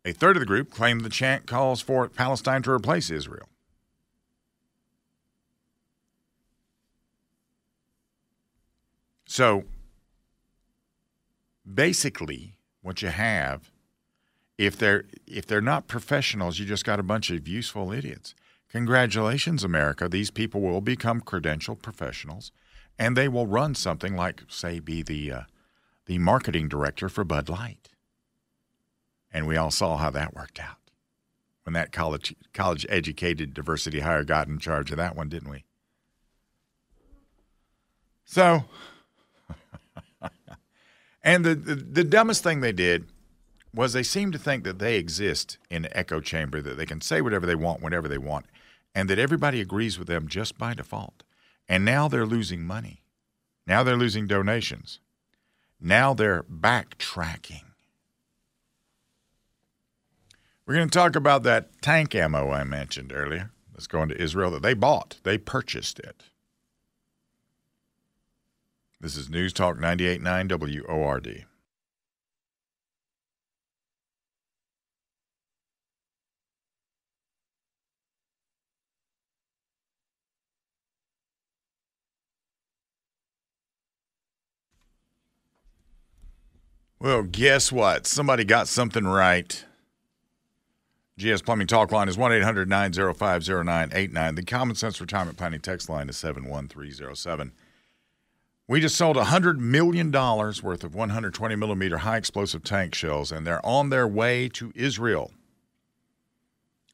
A 0.06 0.12
third 0.12 0.36
of 0.36 0.40
the 0.40 0.46
group 0.46 0.70
claimed 0.70 1.02
the 1.02 1.10
chant 1.10 1.46
calls 1.46 1.82
for 1.82 2.08
Palestine 2.08 2.62
to 2.62 2.70
replace 2.70 3.10
Israel. 3.10 3.50
So 9.31 9.62
basically, 11.64 12.57
what 12.83 13.01
you 13.01 13.11
have, 13.11 13.71
if 14.59 14.77
they're 14.77 15.05
if 15.25 15.47
they're 15.47 15.61
not 15.61 15.87
professionals, 15.87 16.59
you 16.59 16.66
just 16.66 16.85
got 16.85 16.99
a 16.99 17.05
bunch 17.05 17.31
of 17.31 17.47
useful 17.47 17.93
idiots. 17.93 18.35
Congratulations, 18.73 19.62
America. 19.62 20.09
These 20.09 20.33
people 20.33 20.61
will 20.61 20.81
become 20.81 21.21
credentialed 21.21 21.81
professionals, 21.81 22.51
and 22.99 23.16
they 23.16 23.29
will 23.29 23.47
run 23.47 23.77
something 23.77 24.16
like, 24.16 24.43
say, 24.49 24.81
be 24.81 25.01
the 25.01 25.31
uh, 25.31 25.43
the 26.07 26.19
marketing 26.19 26.66
director 26.66 27.09
for 27.09 27.23
Bud 27.23 27.49
Light. 27.49 27.88
And 29.33 29.47
we 29.47 29.57
all 29.57 29.71
saw 29.71 29.97
how 29.97 30.11
that 30.11 30.35
worked 30.35 30.59
out 30.59 30.90
when 31.62 31.75
that 31.75 31.93
college 31.93 32.35
college 32.53 32.85
educated 32.88 33.55
diversity 33.55 34.01
hire 34.01 34.25
got 34.25 34.49
in 34.49 34.59
charge 34.59 34.90
of 34.90 34.97
that 34.97 35.14
one, 35.14 35.29
didn't 35.29 35.51
we? 35.51 35.62
So 38.25 38.64
and 41.22 41.44
the, 41.44 41.54
the, 41.54 41.74
the 41.74 42.04
dumbest 42.04 42.42
thing 42.42 42.61
they 42.61 42.72
did 42.72 43.06
was 43.74 43.92
they 43.92 44.02
seem 44.02 44.33
to 44.33 44.38
think 44.38 44.64
that 44.64 44.78
they 44.78 44.96
exist 44.96 45.59
in 45.70 45.85
an 45.85 45.92
echo 45.94 46.20
chamber, 46.20 46.61
that 46.61 46.76
they 46.76 46.87
can 46.87 47.00
say 47.00 47.20
whatever 47.20 47.46
they 47.46 47.54
want 47.54 47.83
whenever 47.83 48.09
they 48.09 48.18
want, 48.18 48.46
and 48.94 49.09
that 49.09 49.18
everybody 49.18 49.61
agrees 49.61 49.98
with 49.98 50.09
them 50.09 50.28
just 50.28 50.59
by 50.59 50.74
default. 50.74 51.22
And 51.68 51.85
now 51.85 52.09
they're 52.09 52.26
losing 52.26 52.64
money. 52.64 53.02
Now 53.66 53.83
they're 53.83 53.96
losing 53.96 54.26
donations. 54.26 54.98
Now 55.80 56.14
they're 56.14 56.42
backtracking. 56.42 57.62
We're 60.66 60.74
going 60.74 60.88
to 60.88 60.98
talk 60.98 61.16
about 61.16 61.42
that 61.44 61.80
tank 61.80 62.14
ammo 62.14 62.50
I 62.50 62.64
mentioned 62.64 63.12
earlier 63.14 63.50
that's 63.72 63.87
going 63.87 64.09
to 64.09 64.20
Israel 64.20 64.50
that 64.52 64.62
they 64.62 64.74
bought, 64.74 65.18
they 65.22 65.38
purchased 65.38 65.98
it. 65.98 66.24
This 69.02 69.16
is 69.16 69.30
News 69.30 69.54
Talk 69.54 69.78
98.9 69.78 70.86
WORD. 70.86 71.46
Well, 86.98 87.22
guess 87.22 87.72
what? 87.72 88.06
Somebody 88.06 88.44
got 88.44 88.68
something 88.68 89.06
right. 89.06 89.64
GS 91.18 91.40
Plumbing 91.40 91.66
Talk 91.66 91.90
line 91.90 92.10
is 92.10 92.18
1 92.18 92.32
800 92.34 92.68
905 92.68 93.48
0989. 93.48 94.34
The 94.34 94.42
Common 94.42 94.76
Sense 94.76 95.00
Retirement 95.00 95.38
Planning 95.38 95.60
text 95.60 95.88
line 95.88 96.10
is 96.10 96.18
71307. 96.18 97.52
We 98.70 98.80
just 98.80 98.94
sold 98.94 99.16
$100 99.16 99.59
million 99.59 100.12
worth 100.12 100.85
of 100.85 100.94
120 100.94 101.56
millimeter 101.56 101.98
high 101.98 102.18
explosive 102.18 102.62
tank 102.62 102.94
shells, 102.94 103.33
and 103.33 103.44
they're 103.44 103.66
on 103.66 103.90
their 103.90 104.06
way 104.06 104.48
to 104.50 104.70
Israel. 104.76 105.33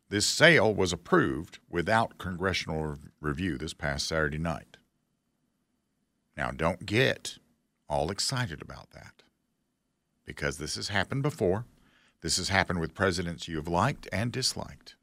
This 0.09 0.25
sale 0.25 0.73
was 0.73 0.95
approved 0.95 1.59
without 1.69 2.17
congressional 2.17 2.97
review 3.21 3.59
this 3.59 3.75
past 3.75 4.09
Saturday 4.09 4.39
night. 4.39 4.79
Now, 6.35 6.51
don't 6.51 6.87
get 6.87 7.37
all 7.91 8.11
excited 8.11 8.63
about 8.63 8.93
that 8.93 9.23
because 10.25 10.57
this 10.57 10.77
has 10.77 10.89
happened 10.89 11.23
before. 11.23 11.67
This 12.23 12.39
has 12.39 12.49
happened 12.49 12.81
with 12.81 12.95
presidents 12.95 13.49
you 13.49 13.57
have 13.57 13.69
liked 13.69 14.09
and 14.11 14.33
disliked. 14.33 14.95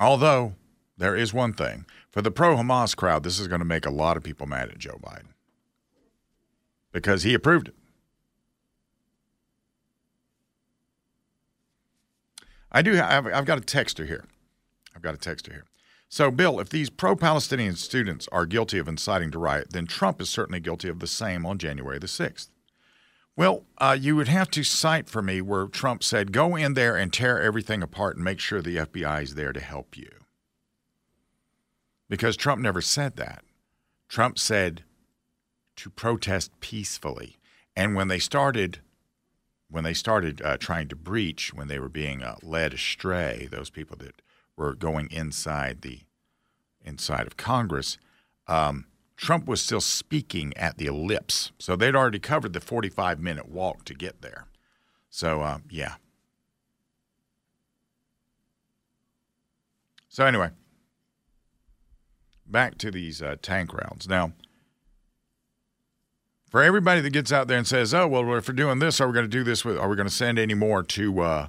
Although 0.00 0.56
there 0.98 1.14
is 1.14 1.32
one 1.32 1.52
thing 1.52 1.86
for 2.12 2.20
the 2.20 2.30
pro 2.30 2.56
Hamas 2.56 2.94
crowd, 2.94 3.24
this 3.24 3.40
is 3.40 3.48
going 3.48 3.60
to 3.60 3.64
make 3.64 3.86
a 3.86 3.90
lot 3.90 4.16
of 4.16 4.22
people 4.22 4.46
mad 4.46 4.68
at 4.68 4.78
Joe 4.78 5.00
Biden 5.02 5.32
because 6.92 7.22
he 7.22 7.32
approved 7.32 7.68
it. 7.68 7.74
I 12.70 12.82
do. 12.82 12.92
Have, 12.92 13.26
I've 13.26 13.46
got 13.46 13.58
a 13.58 13.62
texter 13.62 14.06
here. 14.06 14.26
I've 14.94 15.02
got 15.02 15.14
a 15.14 15.18
texter 15.18 15.52
here. 15.52 15.64
So, 16.08 16.30
Bill, 16.30 16.60
if 16.60 16.68
these 16.68 16.90
pro 16.90 17.16
Palestinian 17.16 17.76
students 17.76 18.28
are 18.30 18.44
guilty 18.44 18.78
of 18.78 18.88
inciting 18.88 19.30
to 19.30 19.38
riot, 19.38 19.68
then 19.70 19.86
Trump 19.86 20.20
is 20.20 20.28
certainly 20.28 20.60
guilty 20.60 20.88
of 20.88 20.98
the 20.98 21.06
same 21.06 21.46
on 21.46 21.56
January 21.56 21.98
the 21.98 22.06
6th. 22.06 22.48
Well, 23.34 23.64
uh, 23.78 23.96
you 23.98 24.14
would 24.16 24.28
have 24.28 24.50
to 24.50 24.62
cite 24.62 25.08
for 25.08 25.22
me 25.22 25.40
where 25.40 25.66
Trump 25.66 26.04
said, 26.04 26.32
go 26.32 26.54
in 26.54 26.74
there 26.74 26.96
and 26.96 27.10
tear 27.10 27.40
everything 27.40 27.82
apart 27.82 28.16
and 28.16 28.24
make 28.24 28.40
sure 28.40 28.60
the 28.60 28.76
FBI 28.76 29.22
is 29.22 29.34
there 29.34 29.54
to 29.54 29.60
help 29.60 29.96
you 29.96 30.21
because 32.12 32.36
Trump 32.36 32.60
never 32.60 32.82
said 32.82 33.16
that. 33.16 33.42
Trump 34.06 34.38
said 34.38 34.84
to 35.76 35.88
protest 35.88 36.50
peacefully. 36.60 37.38
And 37.74 37.94
when 37.94 38.08
they 38.08 38.18
started, 38.18 38.80
when 39.70 39.82
they 39.82 39.94
started 39.94 40.42
uh, 40.42 40.58
trying 40.58 40.88
to 40.88 40.94
breach, 40.94 41.54
when 41.54 41.68
they 41.68 41.78
were 41.78 41.88
being 41.88 42.22
uh, 42.22 42.34
led 42.42 42.74
astray, 42.74 43.48
those 43.50 43.70
people 43.70 43.96
that 44.00 44.20
were 44.58 44.74
going 44.74 45.08
inside 45.10 45.80
the 45.80 46.00
inside 46.84 47.26
of 47.26 47.38
Congress, 47.38 47.96
um, 48.46 48.84
Trump 49.16 49.46
was 49.46 49.62
still 49.62 49.80
speaking 49.80 50.54
at 50.54 50.76
the 50.76 50.84
ellipse. 50.84 51.50
So 51.58 51.76
they'd 51.76 51.96
already 51.96 52.18
covered 52.18 52.52
the 52.52 52.60
45 52.60 53.20
minute 53.20 53.48
walk 53.48 53.86
to 53.86 53.94
get 53.94 54.20
there. 54.20 54.48
So, 55.08 55.40
uh, 55.40 55.60
yeah. 55.70 55.94
So, 60.10 60.26
anyway, 60.26 60.50
back 62.52 62.78
to 62.78 62.90
these 62.90 63.22
uh, 63.22 63.36
tank 63.42 63.72
rounds. 63.72 64.08
Now, 64.08 64.32
for 66.50 66.62
everybody 66.62 67.00
that 67.00 67.10
gets 67.10 67.32
out 67.32 67.48
there 67.48 67.58
and 67.58 67.66
says, 67.66 67.94
"Oh, 67.94 68.06
well, 68.06 68.36
if 68.36 68.46
we're 68.46 68.54
doing 68.54 68.78
this, 68.78 69.00
are 69.00 69.08
we 69.08 69.14
going 69.14 69.24
to 69.24 69.28
do 69.28 69.42
this 69.42 69.64
with? 69.64 69.78
Are 69.78 69.88
we 69.88 69.96
going 69.96 70.08
to 70.08 70.14
send 70.14 70.38
any 70.38 70.54
more 70.54 70.82
to 70.82 71.20
uh, 71.20 71.48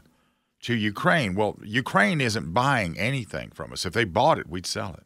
to 0.64 0.74
Ukraine. 0.74 1.36
Well, 1.36 1.60
Ukraine 1.62 2.22
isn't 2.22 2.54
buying 2.54 2.98
anything 2.98 3.52
from 3.52 3.72
us. 3.74 3.86
If 3.86 3.94
they 3.94 4.06
bought 4.06 4.40
it, 4.40 4.50
we'd 4.50 4.66
sell 4.66 4.94
it. 4.94 5.04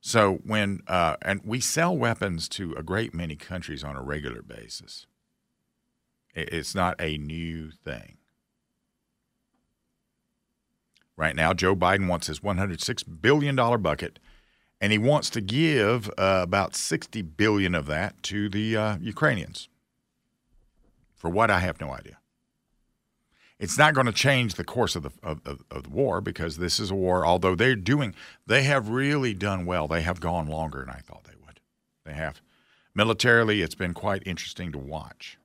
So 0.00 0.40
when 0.44 0.82
uh, 0.86 1.16
and 1.22 1.40
we 1.44 1.58
sell 1.60 1.96
weapons 1.96 2.48
to 2.50 2.74
a 2.74 2.82
great 2.82 3.14
many 3.14 3.34
countries 3.34 3.82
on 3.82 3.96
a 3.96 4.02
regular 4.02 4.42
basis. 4.42 5.06
It's 6.34 6.74
not 6.74 7.00
a 7.00 7.16
new 7.16 7.70
thing. 7.70 8.15
Right 11.16 11.34
now, 11.34 11.54
Joe 11.54 11.74
Biden 11.74 12.08
wants 12.08 12.26
his 12.26 12.40
$106 12.40 13.22
billion 13.22 13.56
bucket, 13.56 14.18
and 14.80 14.92
he 14.92 14.98
wants 14.98 15.30
to 15.30 15.40
give 15.40 16.10
uh, 16.18 16.40
about 16.42 16.76
60 16.76 17.22
billion 17.22 17.74
of 17.74 17.86
that 17.86 18.22
to 18.24 18.48
the 18.48 18.76
uh, 18.76 18.96
Ukrainians. 18.98 19.68
For 21.14 21.30
what, 21.30 21.50
I 21.50 21.60
have 21.60 21.80
no 21.80 21.90
idea. 21.90 22.18
It's 23.58 23.78
not 23.78 23.94
going 23.94 24.06
to 24.06 24.12
change 24.12 24.54
the 24.54 24.64
course 24.64 24.94
of 24.96 25.04
the, 25.04 25.10
of, 25.22 25.40
of, 25.46 25.64
of 25.70 25.84
the 25.84 25.88
war 25.88 26.20
because 26.20 26.58
this 26.58 26.78
is 26.78 26.90
a 26.90 26.94
war, 26.94 27.24
although 27.24 27.54
they're 27.54 27.74
doing, 27.74 28.14
they 28.46 28.64
have 28.64 28.90
really 28.90 29.32
done 29.32 29.64
well. 29.64 29.88
They 29.88 30.02
have 30.02 30.20
gone 30.20 30.46
longer 30.46 30.80
than 30.80 30.90
I 30.90 30.98
thought 30.98 31.24
they 31.24 31.36
would. 31.46 31.60
They 32.04 32.12
have. 32.12 32.42
Militarily, 32.94 33.62
it's 33.62 33.74
been 33.74 33.94
quite 33.94 34.22
interesting 34.26 34.72
to 34.72 34.78
watch 34.78 35.38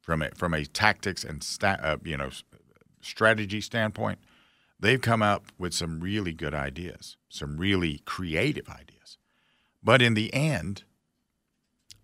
from 0.00 0.22
a, 0.22 0.30
from 0.34 0.54
a 0.54 0.64
tactics 0.64 1.22
and 1.22 1.42
sta- 1.42 1.78
uh, 1.80 1.96
you 2.04 2.16
know 2.16 2.30
strategy 3.00 3.60
standpoint 3.60 4.18
they've 4.82 5.00
come 5.00 5.22
up 5.22 5.44
with 5.58 5.72
some 5.72 6.00
really 6.00 6.32
good 6.32 6.52
ideas, 6.52 7.16
some 7.28 7.56
really 7.56 8.02
creative 8.04 8.68
ideas. 8.68 9.16
But 9.82 10.02
in 10.02 10.14
the 10.14 10.34
end, 10.34 10.82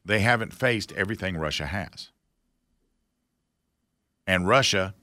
they 0.05 0.21
haven't 0.21 0.55
faced 0.55 0.93
everything 0.93 1.37
Russia 1.37 1.67
has. 1.67 2.11
And 4.27 4.47
Russia 4.47 4.95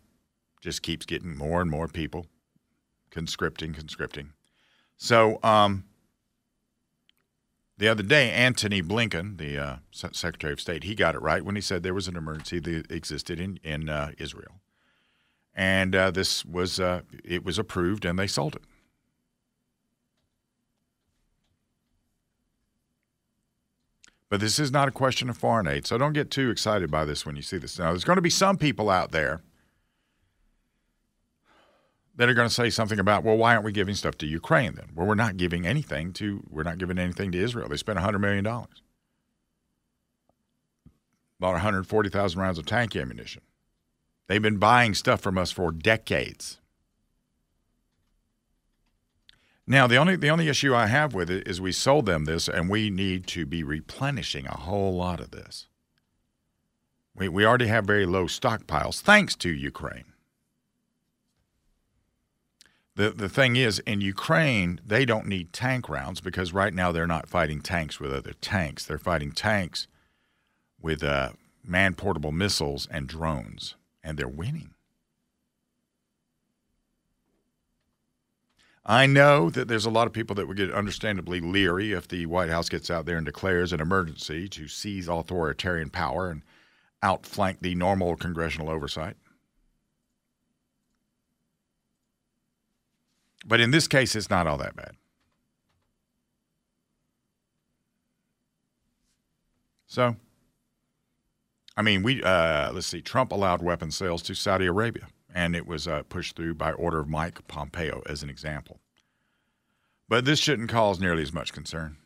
just 0.61 0.81
keeps 0.81 1.05
getting 1.05 1.35
more 1.35 1.61
and 1.61 1.69
more 1.69 1.87
people 1.87 2.27
conscripting, 3.11 3.73
conscripting. 3.73 4.33
So 4.97 5.39
um, 5.43 5.83
the 7.77 7.89
other 7.89 8.03
day, 8.03 8.31
Antony 8.31 8.81
Blinken, 8.81 9.37
the 9.37 9.57
uh, 9.57 9.75
Secretary 9.91 10.53
of 10.53 10.61
State, 10.61 10.85
he 10.85 10.95
got 10.95 11.15
it 11.15 11.21
right 11.21 11.43
when 11.43 11.55
he 11.55 11.61
said 11.61 11.83
there 11.83 11.93
was 11.93 12.07
an 12.07 12.15
emergency 12.15 12.59
that 12.59 12.89
existed 12.89 13.39
in, 13.39 13.59
in 13.63 13.89
uh, 13.89 14.11
Israel 14.17 14.61
and 15.55 15.95
uh, 15.95 16.11
this 16.11 16.43
was 16.45 16.79
uh, 16.79 17.01
it 17.23 17.45
was 17.45 17.57
approved 17.57 18.05
and 18.05 18.19
they 18.19 18.27
sold 18.27 18.55
it. 18.55 18.63
But 24.29 24.41
this 24.41 24.59
is 24.59 24.71
not 24.71 24.87
a 24.87 24.91
question 24.91 25.29
of 25.29 25.37
foreign 25.37 25.67
aid, 25.67 25.85
so 25.85 25.97
don't 25.97 26.13
get 26.13 26.29
too 26.29 26.49
excited 26.49 26.91
by 26.91 27.05
this 27.05 27.25
when 27.25 27.35
you 27.35 27.41
see 27.41 27.57
this. 27.57 27.79
Now, 27.79 27.91
there's 27.91 28.03
going 28.03 28.17
to 28.17 28.21
be 28.21 28.29
some 28.29 28.57
people 28.57 28.89
out 28.89 29.11
there 29.11 29.41
that 32.15 32.27
are 32.27 32.33
going 32.33 32.47
to 32.47 32.53
say 32.53 32.69
something 32.69 32.99
about, 32.99 33.23
well, 33.23 33.37
why 33.37 33.53
aren't 33.53 33.65
we 33.65 33.71
giving 33.71 33.93
stuff 33.95 34.17
to 34.17 34.25
Ukraine 34.25 34.73
then? 34.75 34.87
Well, 34.95 35.05
we're 35.05 35.15
not 35.15 35.37
giving 35.37 35.65
anything 35.65 36.11
to 36.13 36.43
we're 36.49 36.63
not 36.63 36.79
giving 36.79 36.97
anything 36.97 37.31
to 37.31 37.37
Israel. 37.37 37.69
They 37.69 37.77
spent 37.77 37.97
100 37.97 38.19
million 38.19 38.43
dollars, 38.43 38.81
bought 41.39 41.51
140,000 41.51 42.41
rounds 42.41 42.57
of 42.57 42.65
tank 42.65 42.95
ammunition. 42.95 43.41
They've 44.27 44.41
been 44.41 44.57
buying 44.57 44.93
stuff 44.93 45.21
from 45.21 45.37
us 45.37 45.51
for 45.51 45.71
decades. 45.71 46.59
Now, 49.67 49.87
the 49.87 49.97
only 49.97 50.15
the 50.15 50.29
only 50.29 50.47
issue 50.47 50.75
I 50.75 50.87
have 50.87 51.13
with 51.13 51.29
it 51.29 51.47
is 51.47 51.59
we 51.59 51.71
sold 51.71 52.05
them 52.05 52.25
this, 52.25 52.47
and 52.47 52.69
we 52.69 52.89
need 52.89 53.25
to 53.27 53.45
be 53.45 53.63
replenishing 53.63 54.45
a 54.45 54.57
whole 54.57 54.95
lot 54.95 55.19
of 55.19 55.31
this. 55.31 55.67
We 57.15 57.29
we 57.29 57.45
already 57.45 57.67
have 57.67 57.85
very 57.85 58.05
low 58.05 58.25
stockpiles, 58.25 59.01
thanks 59.01 59.35
to 59.37 59.49
Ukraine. 59.49 60.13
The 62.95 63.09
the 63.09 63.29
thing 63.29 63.55
is, 63.55 63.79
in 63.79 64.01
Ukraine, 64.01 64.79
they 64.85 65.03
don't 65.03 65.27
need 65.27 65.51
tank 65.51 65.89
rounds 65.89 66.21
because 66.21 66.53
right 66.53 66.73
now 66.73 66.91
they're 66.91 67.07
not 67.07 67.27
fighting 67.27 67.61
tanks 67.61 67.99
with 67.99 68.13
other 68.13 68.33
tanks. 68.33 68.85
They're 68.85 68.99
fighting 68.99 69.31
tanks 69.31 69.87
with 70.79 71.03
uh, 71.03 71.31
man 71.63 71.95
portable 71.95 72.31
missiles 72.31 72.87
and 72.91 73.07
drones 73.07 73.75
and 74.05 74.17
they're 74.17 74.27
winning. 74.27 74.69
I 78.85 79.07
know 79.07 79.49
that 79.49 79.67
there's 79.67 79.87
a 79.87 79.89
lot 79.89 80.05
of 80.05 80.13
people 80.13 80.35
that 80.35 80.47
would 80.47 80.57
get 80.57 80.71
understandably 80.71 81.39
leery 81.39 81.91
if 81.91 82.07
the 82.07 82.27
White 82.27 82.51
House 82.51 82.69
gets 82.69 82.91
out 82.91 83.07
there 83.07 83.17
and 83.17 83.25
declares 83.25 83.73
an 83.73 83.81
emergency 83.81 84.47
to 84.49 84.67
seize 84.67 85.07
authoritarian 85.07 85.89
power 85.89 86.29
and 86.29 86.43
outflank 87.01 87.61
the 87.61 87.73
normal 87.73 88.15
congressional 88.15 88.69
oversight. 88.69 89.17
But 93.43 93.59
in 93.59 93.71
this 93.71 93.87
case, 93.87 94.15
it's 94.15 94.29
not 94.29 94.45
all 94.45 94.57
that 94.59 94.75
bad. 94.75 94.95
So 99.87 100.15
I 101.77 101.81
mean, 101.81 102.03
we 102.03 102.23
uh, 102.23 102.71
let's 102.71 102.87
see. 102.87 103.01
Trump 103.01 103.31
allowed 103.31 103.61
weapon 103.61 103.91
sales 103.91 104.21
to 104.23 104.33
Saudi 104.33 104.65
Arabia, 104.65 105.07
and 105.33 105.55
it 105.55 105.67
was 105.67 105.87
uh, 105.87 106.03
pushed 106.03 106.35
through 106.35 106.55
by 106.55 106.71
order 106.71 106.99
of 106.99 107.09
Mike 107.09 107.47
Pompeo, 107.47 108.01
as 108.07 108.23
an 108.23 108.29
example. 108.29 108.79
But 110.07 110.25
this 110.25 110.39
shouldn't 110.39 110.69
cause 110.69 110.99
nearly 110.99 111.23
as 111.23 111.33
much 111.33 111.51
concern, 111.51 111.97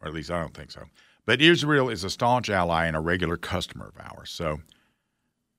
or 0.00 0.08
at 0.08 0.14
least 0.14 0.30
I 0.30 0.40
don't 0.40 0.54
think 0.54 0.70
so. 0.70 0.84
But 1.26 1.40
Israel 1.40 1.88
is 1.88 2.04
a 2.04 2.10
staunch 2.10 2.50
ally 2.50 2.86
and 2.86 2.96
a 2.96 3.00
regular 3.00 3.36
customer 3.36 3.92
of 3.94 4.00
ours. 4.00 4.30
So, 4.30 4.60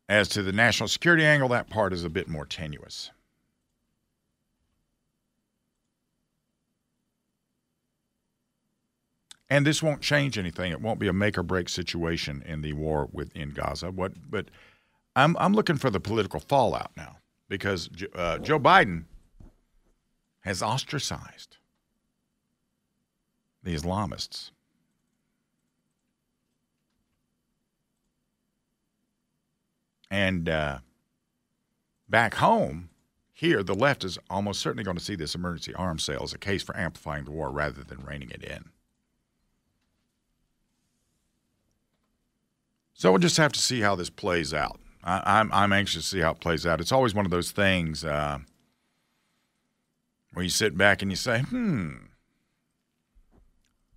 as 0.09 0.27
to 0.29 0.43
the 0.43 0.51
national 0.51 0.89
security 0.89 1.23
angle, 1.23 1.49
that 1.49 1.69
part 1.69 1.93
is 1.93 2.03
a 2.03 2.09
bit 2.09 2.27
more 2.27 2.45
tenuous. 2.45 3.11
And 9.49 9.65
this 9.65 9.83
won't 9.83 10.01
change 10.01 10.37
anything. 10.37 10.71
It 10.71 10.81
won't 10.81 10.99
be 10.99 11.07
a 11.07 11.13
make 11.13 11.37
or 11.37 11.43
break 11.43 11.69
situation 11.69 12.43
in 12.45 12.61
the 12.61 12.73
war 12.73 13.09
within 13.11 13.51
Gaza. 13.51 13.91
What, 13.91 14.13
but 14.29 14.49
I'm 15.15 15.37
I'm 15.37 15.53
looking 15.53 15.77
for 15.77 15.89
the 15.89 15.99
political 15.99 16.39
fallout 16.39 16.91
now 16.97 17.17
because 17.47 17.89
uh, 18.15 18.39
Joe 18.39 18.59
Biden 18.59 19.05
has 20.41 20.61
ostracized 20.61 21.57
the 23.63 23.75
Islamists. 23.75 24.51
And 30.11 30.47
uh, 30.47 30.79
back 32.07 32.35
home, 32.35 32.89
here, 33.33 33.63
the 33.63 33.73
left 33.73 34.03
is 34.03 34.17
almost 34.29 34.61
certainly 34.61 34.83
going 34.83 34.97
to 34.97 35.03
see 35.03 35.15
this 35.15 35.35
emergency 35.35 35.73
arms 35.73 36.03
sale 36.03 36.21
as 36.23 36.33
a 36.33 36.37
case 36.37 36.63
for 36.63 36.77
amplifying 36.77 37.25
the 37.25 37.31
war 37.31 37.51
rather 37.51 37.83
than 37.83 38.05
reining 38.05 38.29
it 38.29 38.43
in. 38.43 38.69
So 42.97 43.11
we'll 43.11 43.19
just 43.19 43.35
have 43.37 43.51
to 43.51 43.59
see 43.59 43.81
how 43.81 43.95
this 43.95 44.09
plays 44.09 44.53
out. 44.53 44.79
I, 45.03 45.17
am 45.17 45.51
I'm, 45.51 45.53
I'm 45.53 45.73
anxious 45.73 46.03
to 46.03 46.09
see 46.09 46.21
how 46.21 46.31
it 46.31 46.39
plays 46.39 46.65
out. 46.65 46.79
It's 46.79 46.93
always 46.93 47.13
one 47.13 47.25
of 47.25 47.31
those 47.31 47.51
things 47.51 48.05
uh, 48.05 48.39
where 50.33 50.43
you 50.43 50.49
sit 50.49 50.77
back 50.77 51.01
and 51.01 51.11
you 51.11 51.17
say, 51.17 51.41
"Hmm, 51.41 51.95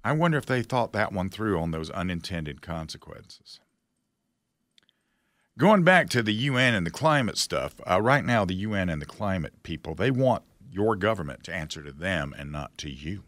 I 0.04 0.12
wonder 0.12 0.36
if 0.36 0.46
they 0.46 0.62
thought 0.62 0.92
that 0.92 1.12
one 1.12 1.30
through 1.30 1.60
on 1.60 1.70
those 1.70 1.90
unintended 1.90 2.60
consequences." 2.60 3.60
Going 5.56 5.84
back 5.84 6.10
to 6.10 6.22
the 6.22 6.34
UN 6.34 6.74
and 6.74 6.84
the 6.84 6.90
climate 6.90 7.38
stuff, 7.38 7.76
uh, 7.88 8.02
right 8.02 8.24
now 8.24 8.44
the 8.44 8.54
UN 8.54 8.88
and 8.88 9.00
the 9.00 9.06
climate 9.06 9.62
people 9.62 9.94
they 9.94 10.10
want 10.10 10.42
your 10.70 10.96
government 10.96 11.44
to 11.44 11.54
answer 11.54 11.84
to 11.84 11.92
them 11.92 12.34
and 12.36 12.50
not 12.50 12.76
to 12.78 12.90
you. 12.90 13.22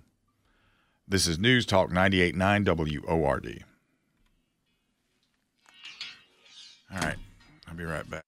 This 1.06 1.28
is 1.28 1.38
News 1.38 1.64
Talk 1.64 1.90
98.9 1.90 3.04
WORD. 3.04 3.64
All 6.92 6.98
right. 7.00 7.16
I'll 7.68 7.74
be 7.74 7.84
right 7.84 8.08
back. 8.08 8.24